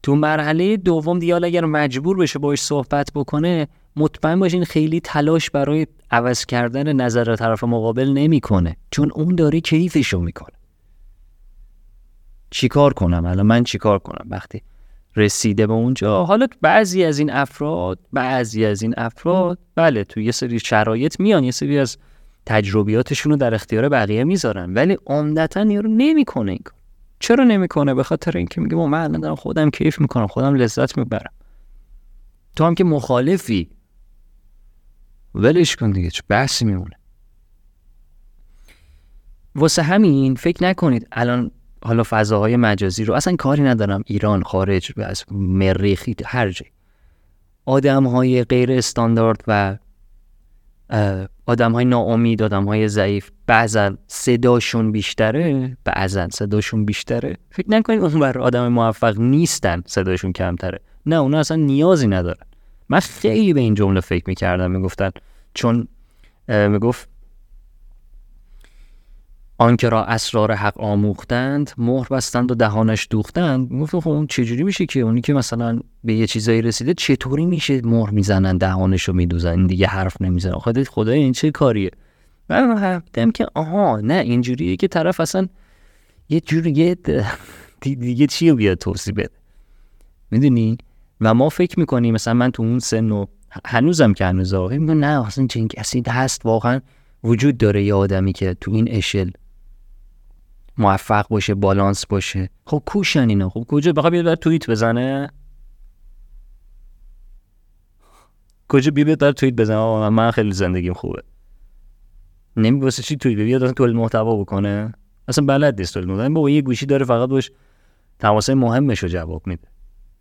تو 0.03 0.15
مرحله 0.15 0.77
دوم 0.77 1.19
دیگه 1.19 1.35
اگر 1.35 1.65
مجبور 1.65 2.17
بشه 2.17 2.39
باش 2.39 2.61
صحبت 2.61 3.11
بکنه 3.15 3.67
مطمئن 3.95 4.39
باشین 4.39 4.65
خیلی 4.65 4.99
تلاش 4.99 5.49
برای 5.49 5.87
عوض 6.11 6.45
کردن 6.45 6.93
نظر 6.93 7.35
طرف 7.35 7.63
مقابل 7.63 8.09
نمی‌کنه. 8.09 8.77
چون 8.91 9.11
اون 9.15 9.35
داره 9.35 9.61
کیفشو 9.61 10.19
می‌کنه. 10.19 10.55
چیکار 12.49 12.93
کنم؟ 12.93 13.25
الان 13.25 13.45
من 13.45 13.63
چیکار 13.63 13.99
کنم؟ 13.99 14.25
وقتی 14.29 14.61
رسیده 15.15 15.67
به 15.67 15.73
اونجا 15.73 16.23
حالا 16.25 16.47
بعضی 16.61 17.03
از 17.03 17.19
این 17.19 17.31
افراد 17.31 17.99
بعضی 18.13 18.65
از 18.65 18.81
این 18.81 18.93
افراد 18.97 19.59
بله 19.75 20.03
تو 20.03 20.19
یه 20.19 20.31
سری 20.31 20.59
شرایط 20.59 21.19
میان. 21.19 21.43
یه 21.43 21.51
سری 21.51 21.77
از 21.77 21.97
تجربیاتشون 22.45 23.31
رو 23.31 23.37
در 23.37 23.53
اختیار 23.53 23.89
بقیه 23.89 24.23
می‌ذارن. 24.23 24.73
ولی 24.73 24.97
عمدتا 25.05 25.63
یارو 25.63 25.89
نمی‌کنه 25.89 26.51
این 26.51 26.63
چرا 27.19 27.43
نمی‌کنه؟ 27.43 27.93
به 27.93 28.03
خاطر 28.03 28.37
اینکه 28.37 28.61
میگه 28.61 28.75
من 28.75 29.03
الان 29.03 29.21
دارم 29.21 29.35
خودم 29.35 29.69
کیف 29.69 30.01
می‌کنم 30.01 30.27
خودم 30.27 30.55
لذت 30.55 30.97
می‌برم. 30.97 31.31
تو 32.55 32.65
هم 32.65 32.75
که 32.75 32.83
مخالفی. 32.83 33.69
ولش 35.35 35.75
کن 35.75 35.91
دیگه 35.91 36.09
چه 36.09 36.21
بحثی 36.27 36.65
میمونه؟ 36.65 36.95
واسه 39.55 39.81
همین 39.81 40.35
فکر 40.35 40.63
نکنید 40.63 41.07
الان 41.11 41.51
حالا 41.83 42.03
فضاهای 42.09 42.55
مجازی 42.55 43.05
رو 43.05 43.13
اصلا 43.13 43.35
کاری 43.35 43.63
ندارم. 43.63 44.03
ایران 44.05 44.43
خارج 44.43 44.91
از 44.97 45.23
مریخی 45.31 46.15
هر 46.25 46.49
جای. 46.49 46.69
آدم 47.65 48.07
های 48.07 48.43
غیر 48.43 48.71
استاندارد 48.71 49.43
و 49.47 49.77
آدم 51.51 51.71
های 51.71 51.85
ناامید 51.85 52.43
آدم 52.43 52.65
های 52.65 52.87
ضعیف 52.87 53.31
بعضا 53.47 53.97
صداشون 54.07 54.91
بیشتره 54.91 55.77
بعضا 55.83 56.27
صداشون 56.29 56.85
بیشتره. 56.85 57.37
فکر 57.51 57.69
نکنید 57.69 58.01
اون 58.01 58.19
بر 58.19 58.37
آدم 58.37 58.67
موفق 58.67 59.19
نیستن 59.19 59.83
صداشون 59.85 60.33
کمتره. 60.33 60.79
نه 61.05 61.15
اونا 61.15 61.39
اصلا 61.39 61.57
نیازی 61.57 62.07
ندارن. 62.07 62.45
من 62.89 62.99
خیلی 62.99 63.53
به 63.53 63.59
این 63.59 63.73
جمله 63.73 63.99
فکر 64.01 64.23
می‌کردم 64.27 64.71
می‌گفتن 64.71 65.09
چون 65.53 65.87
می‌گفت 66.47 67.09
آنکه 69.61 69.89
را 69.89 70.03
اسرار 70.03 70.51
حق 70.51 70.81
آموختند 70.81 71.71
مهر 71.77 72.07
بستند 72.11 72.51
و 72.51 72.55
دهانش 72.55 73.07
دوختند. 73.09 73.69
گفت 73.69 73.99
خب 73.99 74.09
اون 74.09 74.27
چجوری 74.27 74.63
میشه 74.63 74.85
که؟ 74.85 74.99
اونی 74.99 75.21
که 75.21 75.33
مثلا 75.33 75.79
به 76.03 76.13
یه 76.13 76.27
چیزایی 76.27 76.61
رسیده 76.61 76.93
چطوری 76.93 77.45
میشه 77.45 77.81
مهر 77.83 78.09
می‌زنن 78.09 78.57
دهانش 78.57 79.03
رو 79.03 79.13
میدوزن 79.13 79.67
دیگه 79.67 79.87
حرف 79.87 80.21
نمی‌زنن 80.21 80.53
خودت 80.53 80.87
خدای 80.87 81.19
این 81.19 81.33
چه 81.33 81.51
کاریه؟ 81.51 81.91
من 82.49 82.77
هفتم 82.77 83.31
که 83.31 83.47
آها 83.55 83.99
نه 84.03 84.13
اینجوریه 84.13 84.75
که 84.75 84.87
طرف 84.87 85.19
اصلا 85.19 85.47
یه 86.29 86.39
جوری 86.39 86.95
دیگه 87.81 88.27
چی 88.27 88.51
بیاد 88.51 88.77
توضیح 88.77 89.13
بده؟ 89.13 89.29
می‌دونی؟ 90.31 90.77
و 91.21 91.33
ما 91.33 91.49
فکر 91.49 91.79
می‌کنیم 91.79 92.13
مثلا 92.13 92.33
من 92.33 92.51
تو 92.51 92.63
اون 92.63 92.79
سن 92.79 93.11
و 93.11 93.25
هنوزم 93.65 94.13
که 94.13 94.25
هنوز 94.25 94.53
نه 94.53 95.25
اصلا 95.27 95.47
چنین 95.47 95.67
کسی 95.67 96.03
هست 96.07 96.45
واقعا 96.45 96.81
وجود 97.23 97.57
داره 97.57 97.83
یه 97.83 97.93
آدمی 97.93 98.33
که 98.33 98.55
تو 98.61 98.71
این 98.71 98.87
اشل 98.91 99.29
موفق 100.77 101.27
باشه 101.27 101.55
بالانس 101.55 102.05
باشه. 102.05 102.49
خب 102.65 102.83
کوشن 102.85 103.29
اینا 103.29 103.49
خب 103.49 103.65
کجا؟ 103.67 103.91
بخواد 103.91 104.11
بیاد 104.11 104.35
توییت 104.35 104.69
بزنه؟ 104.69 105.29
کجا؟ 108.67 108.91
بیاد 108.91 109.19
بر 109.19 109.31
توییت 109.31 109.55
بزنه. 109.55 110.09
من 110.09 110.31
خیلی 110.31 110.51
زندگیم 110.51 110.93
خوبه. 110.93 111.23
نمی 112.57 112.79
واسه 112.79 113.03
چی 113.03 113.17
توییت 113.17 113.39
بیاد 113.39 113.63
اصلا 113.63 113.73
تولید 113.73 113.95
محتوا 113.95 114.35
بکنه. 114.35 114.93
اصلا 115.27 115.45
بلد 115.45 115.79
نیست 115.79 115.93
تولید 115.93 116.09
محتوا. 116.09 116.29
با 116.29 116.49
یه 116.49 116.61
گوشی 116.61 116.85
داره 116.85 117.05
فقط 117.05 117.29
باش 117.29 117.51
تماسای 118.19 118.55
مهمش 118.55 118.99
رو 118.99 119.09
جواب 119.09 119.47
میده. 119.47 119.67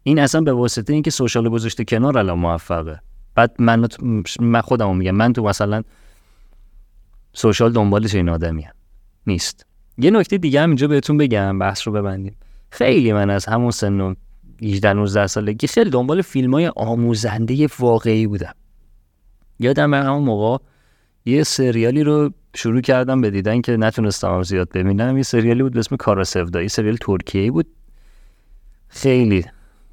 این 0.02 0.18
اصلا 0.18 0.40
به 0.40 0.52
واسطه 0.52 0.92
اینکه 0.92 1.10
سوشال 1.10 1.48
گذاشته 1.48 1.84
کنار 1.84 2.18
الان 2.18 2.38
موفقه. 2.38 3.00
بعد 3.34 3.56
من 3.58 3.88
من 4.40 4.60
خودمو 4.60 4.94
میگم. 4.94 5.10
من 5.10 5.32
تو 5.32 5.42
مثلا 5.42 5.82
سوشال 7.32 7.72
دنبالش 7.72 8.14
این 8.14 8.28
آدمی 8.28 8.64
نیست. 9.26 9.66
یه 10.02 10.10
نکته 10.10 10.38
دیگه 10.38 10.60
هم 10.60 10.68
اینجا 10.68 10.88
بهتون 10.88 11.16
بگم 11.16 11.58
بحث 11.58 11.86
رو 11.86 11.92
ببندیم. 11.92 12.36
خیلی 12.70 13.12
من 13.12 13.30
از 13.30 13.46
همون 13.46 13.70
سن 13.70 14.00
و 14.00 14.14
18 14.62 14.92
19 14.92 15.26
سالگی 15.26 15.66
خیلی 15.66 15.90
دنبال 15.90 16.22
فیلم 16.22 16.54
های 16.54 16.66
آموزنده 16.76 17.68
واقعی 17.78 18.26
بودم. 18.26 18.54
یادم 19.58 19.86
من 19.86 20.02
همون 20.02 20.22
موقع 20.22 20.64
یه 21.24 21.42
سریالی 21.42 22.02
رو 22.02 22.30
شروع 22.54 22.80
کردم 22.80 23.20
به 23.20 23.30
دیدن 23.30 23.60
که 23.60 23.76
نتونستم 23.76 24.42
زیاد 24.42 24.68
ببینم. 24.68 25.16
یه 25.16 25.22
سریالی 25.22 25.62
بود 25.62 25.72
به 25.72 25.78
اسم 25.78 25.96
کارا 25.96 26.24
سودا 26.24 26.68
سریال 26.68 26.96
ترکیه 26.96 27.50
بود. 27.50 27.66
خیلی 28.88 29.44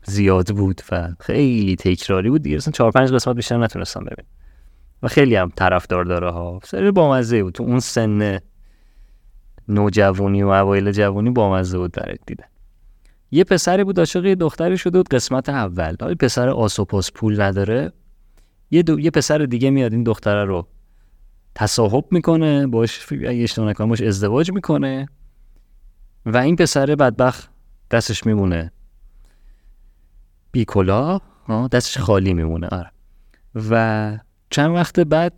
زیاد 0.04 0.48
بود 0.48 0.82
و 0.92 1.10
خیلی 1.20 1.76
تکراری 1.76 2.30
بود 2.30 2.42
دیگه. 2.44 2.60
چهار 2.60 2.92
پنج 2.92 3.12
قسمت 3.12 3.36
بیشتر 3.36 3.58
نتونستم 3.58 4.00
ببینم. 4.00 4.30
و 5.04 5.08
خیلی 5.08 5.36
هم 5.36 5.52
طرفدار 5.56 6.06
داره 6.06 6.32
ها. 6.32 6.60
سریال 6.64 6.92
بامزه 6.92 7.44
بود. 7.44 7.54
تو 7.54 7.64
اون 7.64 7.80
سن 7.80 8.40
نوجوانی 9.68 10.44
و 10.44 10.48
اوایل 10.48 10.92
جوانی 10.92 11.30
بامزه 11.30 11.78
بود 11.78 11.92
برات 11.92 12.20
دیدن. 12.26 12.46
یه 13.32 13.44
پسری 13.44 13.84
بود 13.84 14.00
عاشق 14.00 14.26
یه 14.26 14.36
دختری 14.36 14.78
شده 14.78 15.00
بود 15.00 15.10
قسمت 15.10 15.50
اول. 15.50 15.96
حالا 16.02 16.16
پسر 16.16 16.50
آسوپاس 16.50 17.12
پول 17.12 17.42
نداره. 17.42 17.92
یه, 18.72 18.84
دو... 18.84 19.00
یه 19.00 19.12
پسر 19.12 19.38
دیگه 19.38 19.70
میاد 19.70 19.94
این 19.94 20.04
دختره 20.04 20.46
رو 20.46 20.68
تصاحب 21.56 22.06
می‌کنه 22.12 22.68
باش 22.68 23.12
اگه 23.12 23.44
اشتباه 23.44 23.70
نکنم 23.70 23.90
باش 23.90 24.02
ازدواج 24.02 24.52
می‌کنه 24.52 25.08
و 26.26 26.38
این 26.38 26.56
پسر 26.56 26.86
بدبخت 26.86 27.50
دستش 27.92 28.26
میمونه. 28.26 28.72
بی 30.52 30.66
کلا 30.66 31.20
دستش 31.72 31.98
خالی 31.98 32.34
میمونه 32.34 32.68
آره. 32.68 32.92
و 33.56 34.18
چند 34.50 34.76
وقت 34.76 35.00
بعد 35.00 35.34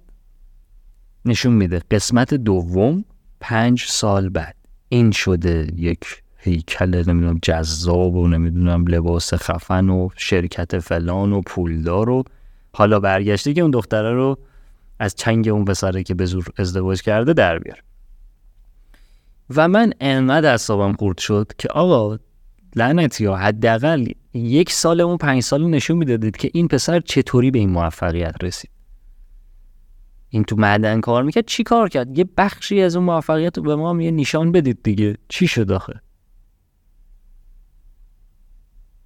نشون 1.25 1.53
میده. 1.53 1.81
قسمت 1.91 2.33
دوم 2.33 3.05
پنج 3.39 3.85
سال 3.87 4.29
بعد 4.29 4.55
این 4.89 5.11
شده 5.11 5.67
یک 5.75 5.99
هیکل 6.37 7.03
نمی‌دونم 7.07 7.39
جذاب 7.43 8.15
و 8.15 8.27
نمی‌دونم 8.27 8.87
لباس 8.87 9.33
خفن 9.33 9.89
و 9.89 10.09
شرکت 10.15 10.79
فلان 10.79 11.33
و 11.33 11.41
پولدار 11.41 12.09
و 12.09 12.23
حالا 12.73 12.99
برگشته 12.99 13.53
که 13.53 13.61
اون 13.61 13.71
دختره 13.71 14.13
رو 14.13 14.37
از 14.99 15.15
چنگ 15.15 15.47
اون 15.47 15.65
پسره 15.65 16.03
که 16.03 16.13
به 16.13 16.25
زور 16.25 16.45
ازدواج 16.57 17.01
کرده 17.01 17.33
در 17.33 17.59
بیار. 17.59 17.83
و 19.55 19.67
من 19.67 19.93
انقدر 19.99 20.49
اعصابم 20.49 20.93
خورد 20.93 21.17
شد 21.17 21.51
که 21.57 21.67
آقا 21.67 22.19
لعنتی 22.75 23.25
ها 23.25 23.35
حداقل 23.37 24.05
یک 24.33 24.71
سال 24.71 25.01
اون 25.01 25.17
پنج 25.17 25.43
سال 25.43 25.69
نشون 25.69 25.97
می‌دادید 25.97 26.37
که 26.37 26.51
این 26.53 26.67
پسر 26.67 26.99
چطوری 26.99 27.51
به 27.51 27.59
این 27.59 27.69
موفقیت 27.69 28.35
رسید. 28.43 28.78
این 30.29 30.43
تو 30.43 30.55
معدن 30.55 31.01
کار 31.01 31.23
می‌کرد 31.23 31.45
چی 31.45 31.63
کار 31.63 31.89
کرد؟ 31.89 32.17
یه 32.17 32.25
بخشی 32.37 32.81
از 32.81 32.95
اون 32.95 33.05
موفقیت 33.05 33.57
رو 33.57 33.63
به 33.63 33.75
ما 33.75 34.01
یه 34.01 34.11
نشان 34.11 34.51
بدید 34.51 34.83
دیگه. 34.83 35.17
چی 35.29 35.47
شد 35.47 35.71
آخه؟ 35.71 36.01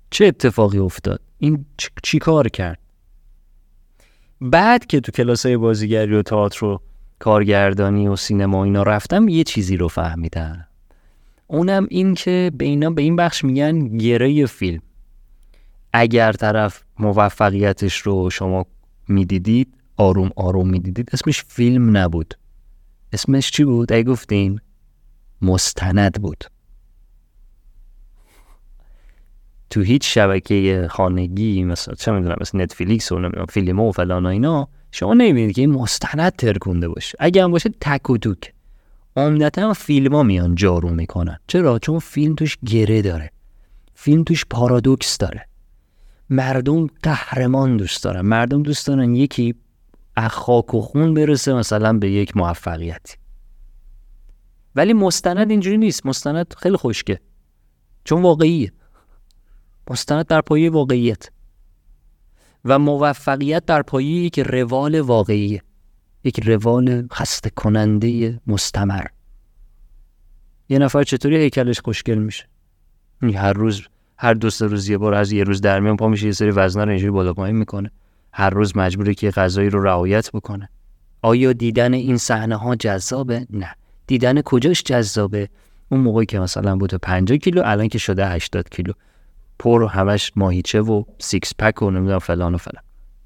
چه 0.10 0.26
اتفاقی 0.26 0.78
افتاد؟ 0.78 1.22
این 1.38 1.66
چی 2.04 2.20
کار 2.20 2.48
کرد؟ 2.48 2.80
بعد 4.42 4.86
که 4.86 5.00
تو 5.00 5.12
کلاسای 5.12 5.58
بازیگری 5.58 6.16
و 6.16 6.22
تئاتر 6.22 6.66
و 6.66 6.82
کارگردانی 7.20 8.08
و 8.08 8.16
سینما 8.16 8.64
اینا 8.64 8.84
رفتم 8.84 9.28
یه 9.28 9.44
چیزی 9.44 9.78
رو 9.78 9.88
فهمیدم. 9.88 10.68
اونم 11.48 11.88
این 11.90 12.14
که 12.14 12.52
به 12.58 12.66
اینا 12.66 12.90
به 12.90 13.02
این 13.02 13.16
بخش 13.16 13.44
میگن 13.44 13.98
گره 13.98 14.46
فیلم. 14.46 14.82
اگر 15.94 16.32
طرف 16.32 16.84
موفقیتش 17.00 17.98
رو 17.98 18.30
شما 18.30 18.66
می‌دیدید 19.08 19.74
آروم 19.98 20.30
آروم 20.36 20.70
می‌دیدید. 20.70 21.10
اسمش 21.14 21.44
فیلم 21.44 21.98
نبود. 21.98 22.34
اسمش 23.14 23.52
چی 23.52 23.64
بود؟ 23.64 23.92
ای 23.92 24.04
گفتین 24.04 24.60
مستند 25.42 26.22
بود. 26.22 26.44
تو 29.70 29.82
هیچ 29.82 30.14
شبکه 30.14 30.88
خانگی 30.90 31.64
مثلا 31.64 31.96
چه 31.96 32.12
می‌دونم 32.12 32.36
مثل 32.42 32.62
نتفلیکس 32.62 33.12
و 33.12 33.20
نمی‌دونم 33.20 33.46
فیلم 33.46 33.80
و 33.80 33.92
فلان 33.92 34.26
و 34.26 34.30
اینا 34.30 34.68
شما 34.92 35.14
نمی‌بینید 35.14 35.56
که 35.56 35.62
این 35.62 35.72
مستند 35.72 36.32
ترکونده 36.32 36.88
باشه. 36.90 37.18
اگه 37.20 37.44
هم 37.44 37.52
باشه 37.52 37.70
تک 37.82 38.10
و 38.10 38.18
توک. 38.18 38.54
عمدتا 39.16 39.74
فیلم 39.74 40.16
ها 40.16 40.24
میان 40.24 40.56
جارو 40.56 40.90
می‌کنن. 40.90 41.40
چرا؟ 41.48 41.80
چون 41.80 42.00
فیلم 42.00 42.36
توش 42.36 42.58
گره 42.66 43.02
داره. 43.02 43.32
فیلم 43.94 44.24
توش 44.24 44.46
پارادوکس 44.50 45.18
داره. 45.18 45.48
مردم 46.30 46.88
قهرمان 46.88 47.78
دوست 47.78 48.04
دارن. 48.04 48.22
مردم 48.22 48.64
دوست 48.64 48.88
دارن 48.88 49.16
یکی 49.16 49.56
خاک 50.22 50.74
و 50.74 50.82
خون 50.82 51.14
برسه 51.14 51.54
مثلا 51.54 51.94
به 51.94 52.12
یک 52.12 52.38
موفقیتی 52.38 53.14
ولی 54.76 54.94
مستند 54.94 55.50
اینجوری 55.50 55.78
نیست. 55.78 56.06
مستند 56.06 56.54
خیلی 56.58 56.78
خوشگه 56.78 57.20
چون 58.04 58.22
واقعیه. 58.22 58.74
مستند 59.90 60.26
در 60.26 60.42
پایه 60.42 60.70
واقعیت. 60.70 61.30
و 62.66 62.80
موفقیت 62.80 63.66
در 63.66 63.82
پایه 63.82 64.08
یک 64.08 64.40
روال 64.40 65.00
واقعیه. 65.00 65.62
یک 66.24 66.40
روال 66.40 67.08
خسته 67.14 67.50
کننده 67.50 68.42
مستمر. 68.48 69.06
یه 70.70 70.80
نفر 70.80 71.04
چطوری 71.04 71.38
هیکلش 71.38 71.80
خوشگل 71.80 72.18
میشه؟ 72.18 72.48
هر 73.22 73.54
روز 73.54 73.82
هر 74.18 74.34
دو 74.34 74.50
سه 74.50 74.66
روز 74.66 74.90
یه 74.90 74.98
بار 74.98 75.14
از 75.14 75.32
یه 75.32 75.44
روز 75.44 75.62
در 75.62 75.80
میان 75.80 75.98
پا 75.98 76.08
میشه 76.08 76.26
یه 76.26 76.32
سری 76.32 76.52
وزنا 76.52 76.84
رو 76.84 76.90
اینجوری 76.90 77.12
بالا 77.12 77.34
پایین 77.34 77.56
می‌کنه. 77.56 77.92
هر 78.34 78.50
روز 78.50 78.78
مجبوره 78.78 79.14
که 79.14 79.32
غذایی 79.32 79.70
رو 79.70 79.84
رعایت 79.84 80.32
بکنه. 80.32 80.70
آیا 81.22 81.54
دیدن 81.54 81.94
این 81.94 82.18
صحنه 82.18 82.56
ها 82.56 82.76
جذابه؟ 82.76 83.48
نه. 83.50 83.76
دیدن 84.08 84.42
کجاش 84.42 84.84
جذابه؟ 84.84 85.50
اون 85.90 86.02
موقعی 86.02 86.26
که 86.26 86.40
مثلا 86.40 86.76
بوده 86.76 86.98
50 86.98 87.38
کیلو 87.38 87.62
الان 87.66 87.88
که 87.88 87.98
شده 87.98 88.28
80 88.28 88.70
کیلو. 88.70 88.94
پر 89.60 89.82
و 89.82 89.88
همش 89.88 90.32
ماهیچه 90.36 90.82
و 90.82 91.04
six 91.20 91.54
pack 91.60 91.82
و 91.82 91.92
نمی‌دونم 91.92 92.20
فلان 92.20 92.56
و 92.56 92.58
فلان. 92.58 92.84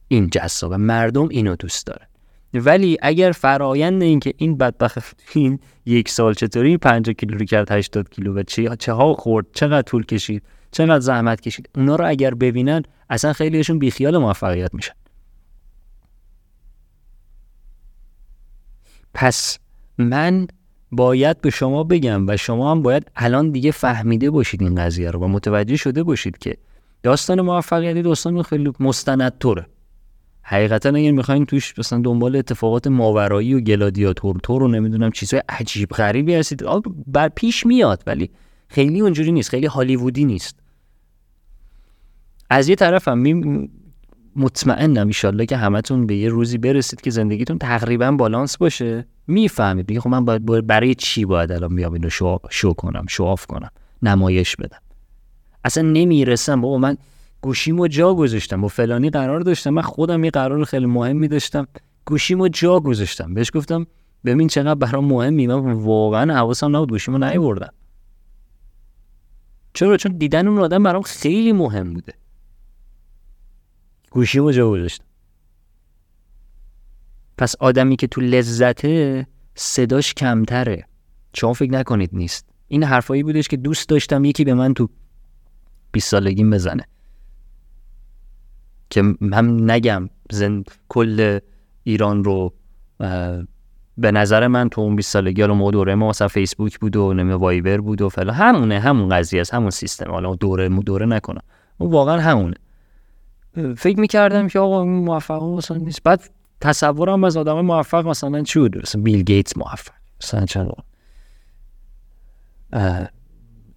این 0.07 0.29
جذابه. 0.29 0.77
مردم 0.77 1.27
اینو 1.29 1.55
دوست 1.55 1.87
دارن. 1.87 2.07
ولی 2.53 2.97
اگر 3.01 3.31
فرایند 3.31 4.01
این 4.01 4.19
که 4.19 4.33
این 4.37 4.57
بدبخت 4.57 5.21
این 5.33 5.59
یک 5.85 6.09
سال 6.09 6.33
چطوری 6.33 6.77
50 6.77 7.13
کیلو 7.13 7.37
رو 7.37 7.45
کرد 7.45 7.71
80 7.71 8.09
کیلو 8.09 8.33
و 8.33 8.43
چه 8.79 8.93
ها 8.93 9.13
خورد؟ 9.13 9.45
چقدر 9.53 9.81
طول 9.81 10.05
کشید؟ 10.05 10.43
چقدر 10.71 10.99
زحمت 10.99 11.41
کشید. 11.41 11.69
اونا 11.75 11.95
رو 11.95 12.07
اگر 12.07 12.33
ببینن 12.33 12.83
اصلا 13.09 13.33
خیلیشون 13.33 13.79
بیخیال 13.79 14.17
موفقیت 14.17 14.73
میشن. 14.73 14.93
پس 19.13 19.57
من 19.97 20.47
باید 20.91 21.41
به 21.41 21.49
شما 21.49 21.83
بگم 21.83 22.27
و 22.27 22.37
شما 22.37 22.71
هم 22.71 22.81
باید 22.81 23.11
الان 23.15 23.51
دیگه 23.51 23.71
فهمیده 23.71 24.29
باشید 24.29 24.61
این 24.61 24.75
قضیه 24.75 25.11
رو 25.11 25.19
و 25.19 25.27
متوجه 25.27 25.75
شده 25.75 26.03
باشید 26.03 26.37
که 26.37 26.57
داستان 27.03 27.41
موفقیتی 27.41 28.01
داستان 28.01 28.43
خیلی 28.43 28.73
مستند 28.79 29.37
طوره 29.39 29.65
حقیقتا 30.41 30.89
اگر 30.89 31.11
می‌خواین 31.11 31.45
توش 31.45 31.79
مثلا 31.79 32.01
دنبال 32.01 32.35
اتفاقات 32.35 32.87
ماورایی 32.87 33.53
و 33.53 33.59
گلادیاتور 33.59 34.39
تور 34.43 34.63
و 34.63 34.67
نمی‌دونم 34.67 35.11
چیزهای 35.11 35.43
عجیب 35.49 35.89
غریبی 35.89 36.35
هستید 36.35 36.63
بر 37.07 37.29
پیش 37.29 37.65
میاد 37.65 38.03
ولی 38.07 38.29
خیلی 38.67 39.01
اونجوری 39.01 39.31
نیست 39.31 39.49
خیلی 39.49 39.65
هالیوودی 39.65 40.25
نیست. 40.25 40.59
از 42.49 42.69
یه 42.69 42.75
طرف 42.75 43.07
هم 43.07 43.17
می 43.17 43.69
مطمئنم 44.35 45.07
ایشالله 45.07 45.45
که 45.45 45.57
همتون 45.57 46.07
به 46.07 46.15
یه 46.15 46.29
روزی 46.29 46.57
برسید 46.57 47.01
که 47.01 47.09
زندگیتون 47.09 47.57
تقریبا 47.57 48.11
بالانس 48.11 48.57
باشه. 48.57 49.05
می‌فهمید 49.27 49.87
دیگه 49.87 49.99
خب 49.99 50.09
من 50.09 50.25
باید 50.25 50.67
برای 50.67 50.95
چی 50.95 51.25
باید 51.25 51.51
الان 51.51 51.75
بیام 51.75 51.93
اینو 51.93 52.09
شو, 52.09 52.37
شو 52.49 52.73
کنم 52.73 53.05
شو 53.09 53.23
آف 53.23 53.45
کنم 53.45 53.69
نمایش 54.01 54.55
بدم؟ 54.55 54.79
اصلا 55.63 55.83
نمی‌رسم. 55.83 56.61
بابا 56.61 56.77
من 56.77 56.97
گوشیمو 57.41 57.87
جا 57.87 58.13
گذاشتم. 58.13 58.61
با 58.61 58.67
فلانی 58.67 59.09
قرار 59.09 59.39
داشتم. 59.39 59.69
من 59.69 59.81
خودم 59.81 60.23
یه 60.23 60.31
قرار 60.31 60.63
خیلی 60.63 60.85
مهمی 60.85 61.27
داشتم. 61.27 61.67
گوشیمو 62.05 62.47
جا 62.47 62.79
گذاشتم. 62.79 63.33
بهش 63.33 63.51
گفتم 63.53 63.87
ببین 64.25 64.47
چقدر 64.47 64.75
برام 64.75 65.05
مهمی. 65.05 65.47
من 65.47 65.71
واقعا 65.71 66.33
حواسم 66.33 66.75
نبود. 66.75 66.89
گوشیمو 66.89 67.17
نیوردم. 67.17 67.73
چرا؟ 69.77 69.97
چون 69.97 70.11
دیدن 70.17 70.47
اون 70.47 70.59
آدم 70.59 70.83
برام 70.83 71.01
خیلی 71.01 71.51
مهم 71.51 71.93
بوده. 71.93 72.13
گوشیمو 74.11 74.51
جا 74.51 74.69
گذاشتم 74.69 75.05
پس 77.37 77.55
آدمی 77.55 77.95
که 77.95 78.07
تو 78.07 78.21
لذته 78.21 79.27
صداش 79.55 80.13
کمتره. 80.13 80.85
شما 81.33 81.53
فکر 81.53 81.71
نکنید 81.71 82.09
نیست. 82.13 82.49
این 82.67 82.83
حرفایی 82.83 83.23
بودش 83.23 83.47
که 83.47 83.57
دوست 83.57 83.89
داشتم 83.89 84.25
یکی 84.25 84.43
به 84.43 84.53
من 84.53 84.73
تو 84.73 84.89
20 85.91 86.11
سالگیم 86.11 86.49
بزنه. 86.49 86.83
که 88.89 89.03
هم 89.33 89.71
نگم 89.71 90.09
زن 90.31 90.63
کل 90.89 91.39
ایران 91.83 92.23
رو 92.23 92.53
به 93.97 94.11
نظر 94.11 94.47
من 94.47 94.69
تو 94.69 94.81
اون 94.81 94.95
20 94.95 95.11
سالگی 95.11 95.41
حالا 95.41 95.53
ما 95.53 95.71
دوره 95.71 95.95
ما 95.95 96.09
مثلا 96.09 96.27
فیسبوک 96.27 96.79
بود 96.79 96.95
و 96.95 97.13
نمی 97.13 97.33
وایبر 97.33 97.77
بود 97.77 98.01
و 98.01 98.09
فلان. 98.09 98.35
همونه 98.35 98.79
همون 98.79 99.09
قضیه 99.09 99.41
است 99.41 99.53
همون 99.53 99.69
سیستم. 99.69 100.11
حالا 100.11 100.35
دوره 100.35 100.69
دوره 100.69 101.05
نکنم. 101.05 101.41
واقعا 101.79 102.21
همونه. 102.21 102.55
فکر 103.77 103.99
می‌کردم 103.99 104.47
که 104.47 104.59
آقا 104.59 104.85
موفق 104.85 105.43
مثلا 105.43 105.77
نیست. 105.77 106.03
بعد 106.03 106.29
تصورم 106.61 107.23
از 107.23 107.37
آدم 107.37 107.61
موفق 107.61 108.07
مثلا 108.07 108.43
چی 108.43 108.59
بود؟ 108.59 108.77
مثلا 108.77 109.01
بیل 109.01 109.23
گیتس 109.23 109.57
موفق. 109.57 109.93
مثلا 110.23 110.45
چرا 110.45 110.75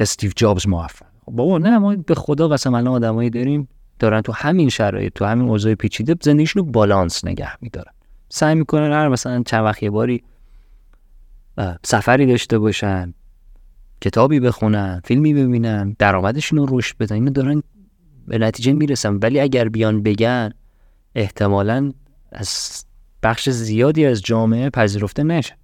استیو 0.01 0.31
جابز 0.37 0.69
موفق. 0.69 1.07
بابا 1.27 1.59
نه 1.59 1.79
ما 1.79 1.97
به 1.97 2.15
خدا 2.15 2.49
قسم 2.49 2.75
الان 2.75 2.95
آدمایی 2.95 3.31
داریم 3.31 3.69
دارن 3.99 4.21
تو 4.21 4.33
همین 4.33 4.69
شرایط 4.69 5.13
تو 5.13 5.25
همین 5.25 5.49
اوضاع 5.49 5.75
پیچیده 5.75 6.17
زندگیشون 6.23 6.65
رو 6.65 6.71
بالانس 6.71 7.25
نگه 7.25 7.51
میدارن. 7.61 7.93
سعی 8.33 8.55
می‌کنن 8.55 8.93
هر 8.93 9.09
مثلا 9.09 9.43
چند 9.43 9.65
وقت 9.65 9.83
یه 9.83 9.91
باری 9.91 10.23
سفری 11.85 12.27
داشته 12.27 12.59
باشن 12.59 13.15
کتابی 14.01 14.41
بخونن 14.41 15.01
فیلمی 15.05 15.35
ببینن 15.35 15.97
درآمدشون 15.99 16.59
رو 16.59 16.79
رشد 16.79 16.97
بدن 16.97 17.15
اینو 17.15 17.31
دارن 17.31 17.63
به 18.27 18.39
نتیجه 18.39 18.73
می‌رسن. 18.73 19.17
ولی 19.17 19.41
اگر 19.41 19.69
بیان 19.69 20.03
بگن 20.03 20.51
احتمالا 21.15 21.93
از 22.33 22.85
بخش 23.23 23.51
زیادی 23.51 24.07
از 24.07 24.23
جامعه 24.23 24.71
پذیرفته 24.71 25.23
نشه 25.23 25.57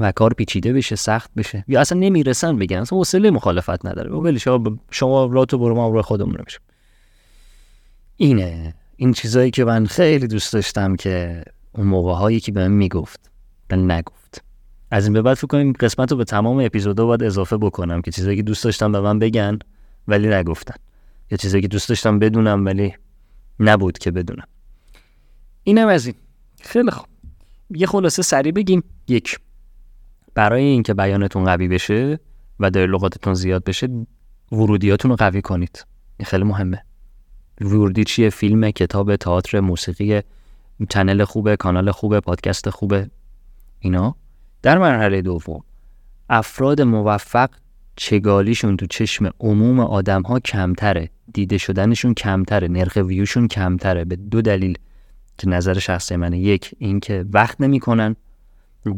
و 0.00 0.12
کار 0.12 0.34
پیچیده 0.34 0.72
بشه 0.72 0.96
سخت 0.96 1.30
بشه. 1.36 1.64
یا 1.68 1.80
اصلا 1.80 1.98
نمی‌رسن 1.98 2.58
بگن. 2.58 2.78
اصلا 2.78 2.98
حوصله 2.98 3.30
مخالفت 3.30 3.86
نداره. 3.86 4.10
ولی 4.10 4.38
شما 4.38 4.78
شما 4.90 5.24
راتو 5.24 5.58
برو 5.58 5.74
ما 5.74 5.88
روی 5.88 6.02
خودمون 6.02 6.34
رو 6.34 6.44
اینه. 8.16 8.74
این 9.04 9.12
چیزایی 9.12 9.50
که 9.50 9.64
من 9.64 9.86
خیلی 9.86 10.26
دوست 10.26 10.52
داشتم 10.52 10.96
که 10.96 11.42
اون 11.72 11.86
موقع 11.86 12.12
هایی 12.12 12.40
که 12.40 12.52
به 12.52 12.68
من 12.68 12.74
می‌گفت 12.74 13.30
من 13.70 13.90
نگفت. 13.90 14.44
از 14.90 15.04
این 15.04 15.12
به 15.12 15.22
بعد 15.22 15.34
فکر 15.34 15.46
کنیم 15.46 15.72
قسمت 15.72 16.10
رو 16.10 16.16
به 16.16 16.24
تمام 16.24 16.58
اپیزودا 16.58 17.06
باید 17.06 17.22
اضافه 17.22 17.56
بکنم 17.56 18.02
که 18.02 18.10
چیزایی 18.10 18.36
که 18.36 18.42
دوست 18.42 18.64
داشتم 18.64 18.92
به 18.92 19.00
من 19.00 19.18
بگن 19.18 19.58
ولی 20.08 20.28
نگفتن. 20.28 20.74
یا 21.30 21.36
چیزایی 21.36 21.62
که 21.62 21.68
دوست 21.68 21.88
داشتم 21.88 22.18
بدونم 22.18 22.64
ولی 22.64 22.94
نبود 23.60 23.98
که 23.98 24.10
بدونم. 24.10 24.46
اینم 25.62 25.88
از 25.88 26.06
این. 26.06 26.14
خیلی 26.60 26.90
خوب. 26.90 27.06
یه 27.70 27.86
خلاصه 27.86 28.22
سریع 28.22 28.52
بگیم. 28.52 28.82
یک 29.08 29.40
برای 30.34 30.62
اینکه 30.62 30.94
بیانتون 30.94 31.44
قوی 31.44 31.68
بشه 31.68 32.18
و 32.60 32.70
در 32.70 32.86
لغاتتون 32.86 33.34
زیاد 33.34 33.64
بشه 33.64 33.88
ورودیاتون 34.52 35.10
رو 35.10 35.16
قوی 35.16 35.42
کنید. 35.42 35.84
این 36.16 36.26
خیلی 36.26 36.44
مهمه. 36.44 36.84
ورودی 37.60 38.04
چیه؟ 38.04 38.30
فیلم 38.30 38.70
کتاب 38.70 39.16
تئاتر 39.16 39.60
موسیقی 39.60 40.20
چنل 40.88 41.24
خوبه 41.24 41.56
کانال 41.56 41.90
خوبه 41.90 42.20
پادکست 42.20 42.70
خوبه؟ 42.70 43.10
اینا؟ 43.78 44.16
در 44.62 44.78
مرحله 44.78 45.22
دوم 45.22 45.62
افراد 46.30 46.80
موفق 46.82 47.50
چگالیشون 47.96 48.76
تو 48.76 48.86
چشم 48.86 49.30
عموم 49.40 49.80
آدم 49.80 50.22
ها 50.22 50.40
کمتره 50.40 51.10
دیده 51.34 51.58
شدنشون 51.58 52.14
کمتره 52.14 52.68
نرخ 52.68 52.96
ویوشون 52.96 53.48
کمتره. 53.48 54.04
به 54.04 54.16
دو 54.16 54.42
دلیل 54.42 54.78
که 55.38 55.48
نظر 55.48 55.78
شخصی 55.78 56.16
منه. 56.16 56.38
یک 56.38 56.74
اینکه 56.78 57.24
وقت 57.32 57.60
نمی‌کنن. 57.60 58.16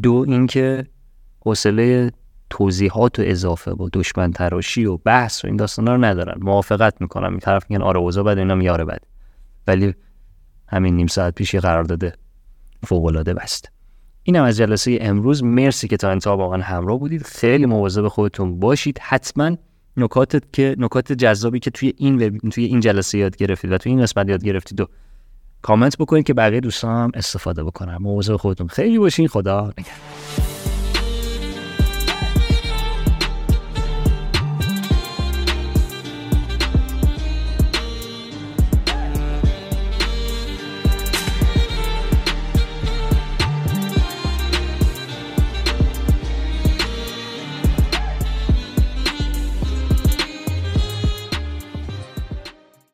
دو 0.02 0.24
اینکه 0.28 0.86
حوصله 1.40 2.12
توضیحات 2.50 3.18
و 3.18 3.22
اضافه 3.26 3.70
و 3.70 3.88
دشمن 3.92 4.32
تراشی 4.32 4.84
و 4.84 4.96
بحث 4.96 5.44
و 5.44 5.46
این 5.46 5.56
داستانا 5.56 5.94
رو 5.94 6.04
ندارن. 6.04 6.38
موافقت 6.40 7.00
می‌کنن 7.00 7.28
این 7.28 7.38
طرف 7.38 7.64
میگن 7.68 7.82
آره 7.82 7.98
اوضاع 7.98 8.24
بده 8.24 8.40
اینا 8.40 8.54
میاره 8.54 8.84
بد 8.84 9.00
ولی 9.66 9.94
همین 10.68 10.96
نیم 10.96 11.06
ساعت 11.06 11.34
پیش 11.34 11.54
قرار 11.54 11.84
داده 11.84 12.12
فوق 12.86 13.04
العاده 13.04 13.34
بست. 13.34 13.72
اینم 14.22 14.44
از 14.44 14.56
جلسه 14.56 14.98
امروز. 15.00 15.44
مرسی 15.44 15.88
که 15.88 15.96
تا 15.96 16.10
انتها 16.10 16.36
واقعا 16.36 16.62
همراه 16.62 16.98
بودید. 16.98 17.22
خیلی 17.22 17.66
مواظب 17.66 18.08
خودتون 18.08 18.60
باشید. 18.60 18.98
حتما 19.02 19.56
نکات 19.96 20.42
که 20.52 20.76
نکات 20.78 21.12
جذابی 21.12 21.60
که 21.60 21.70
توی 21.70 21.94
این 21.96 22.38
توی 22.38 22.64
این 22.64 22.80
جلسه 22.80 23.18
یاد 23.18 23.36
گرفتید 23.36 23.72
و 23.72 23.78
توی 23.78 23.92
این 23.92 24.02
قسمت 24.02 24.28
یاد 24.28 24.44
گرفتید 24.44 24.80
و 24.80 24.86
کامنت 25.62 25.98
بکنید 25.98 26.26
که 26.26 26.34
بقیه 26.34 26.60
دوستان 26.60 27.04
هم 27.04 27.10
استفاده 27.14 27.64
بکنن. 27.64 27.96
مواظب 27.96 28.36
خودتون. 28.36 28.66
خیلی 28.66 28.98
باشین. 28.98 29.28
خدا 29.28 29.72
نگهدار. 29.78 30.55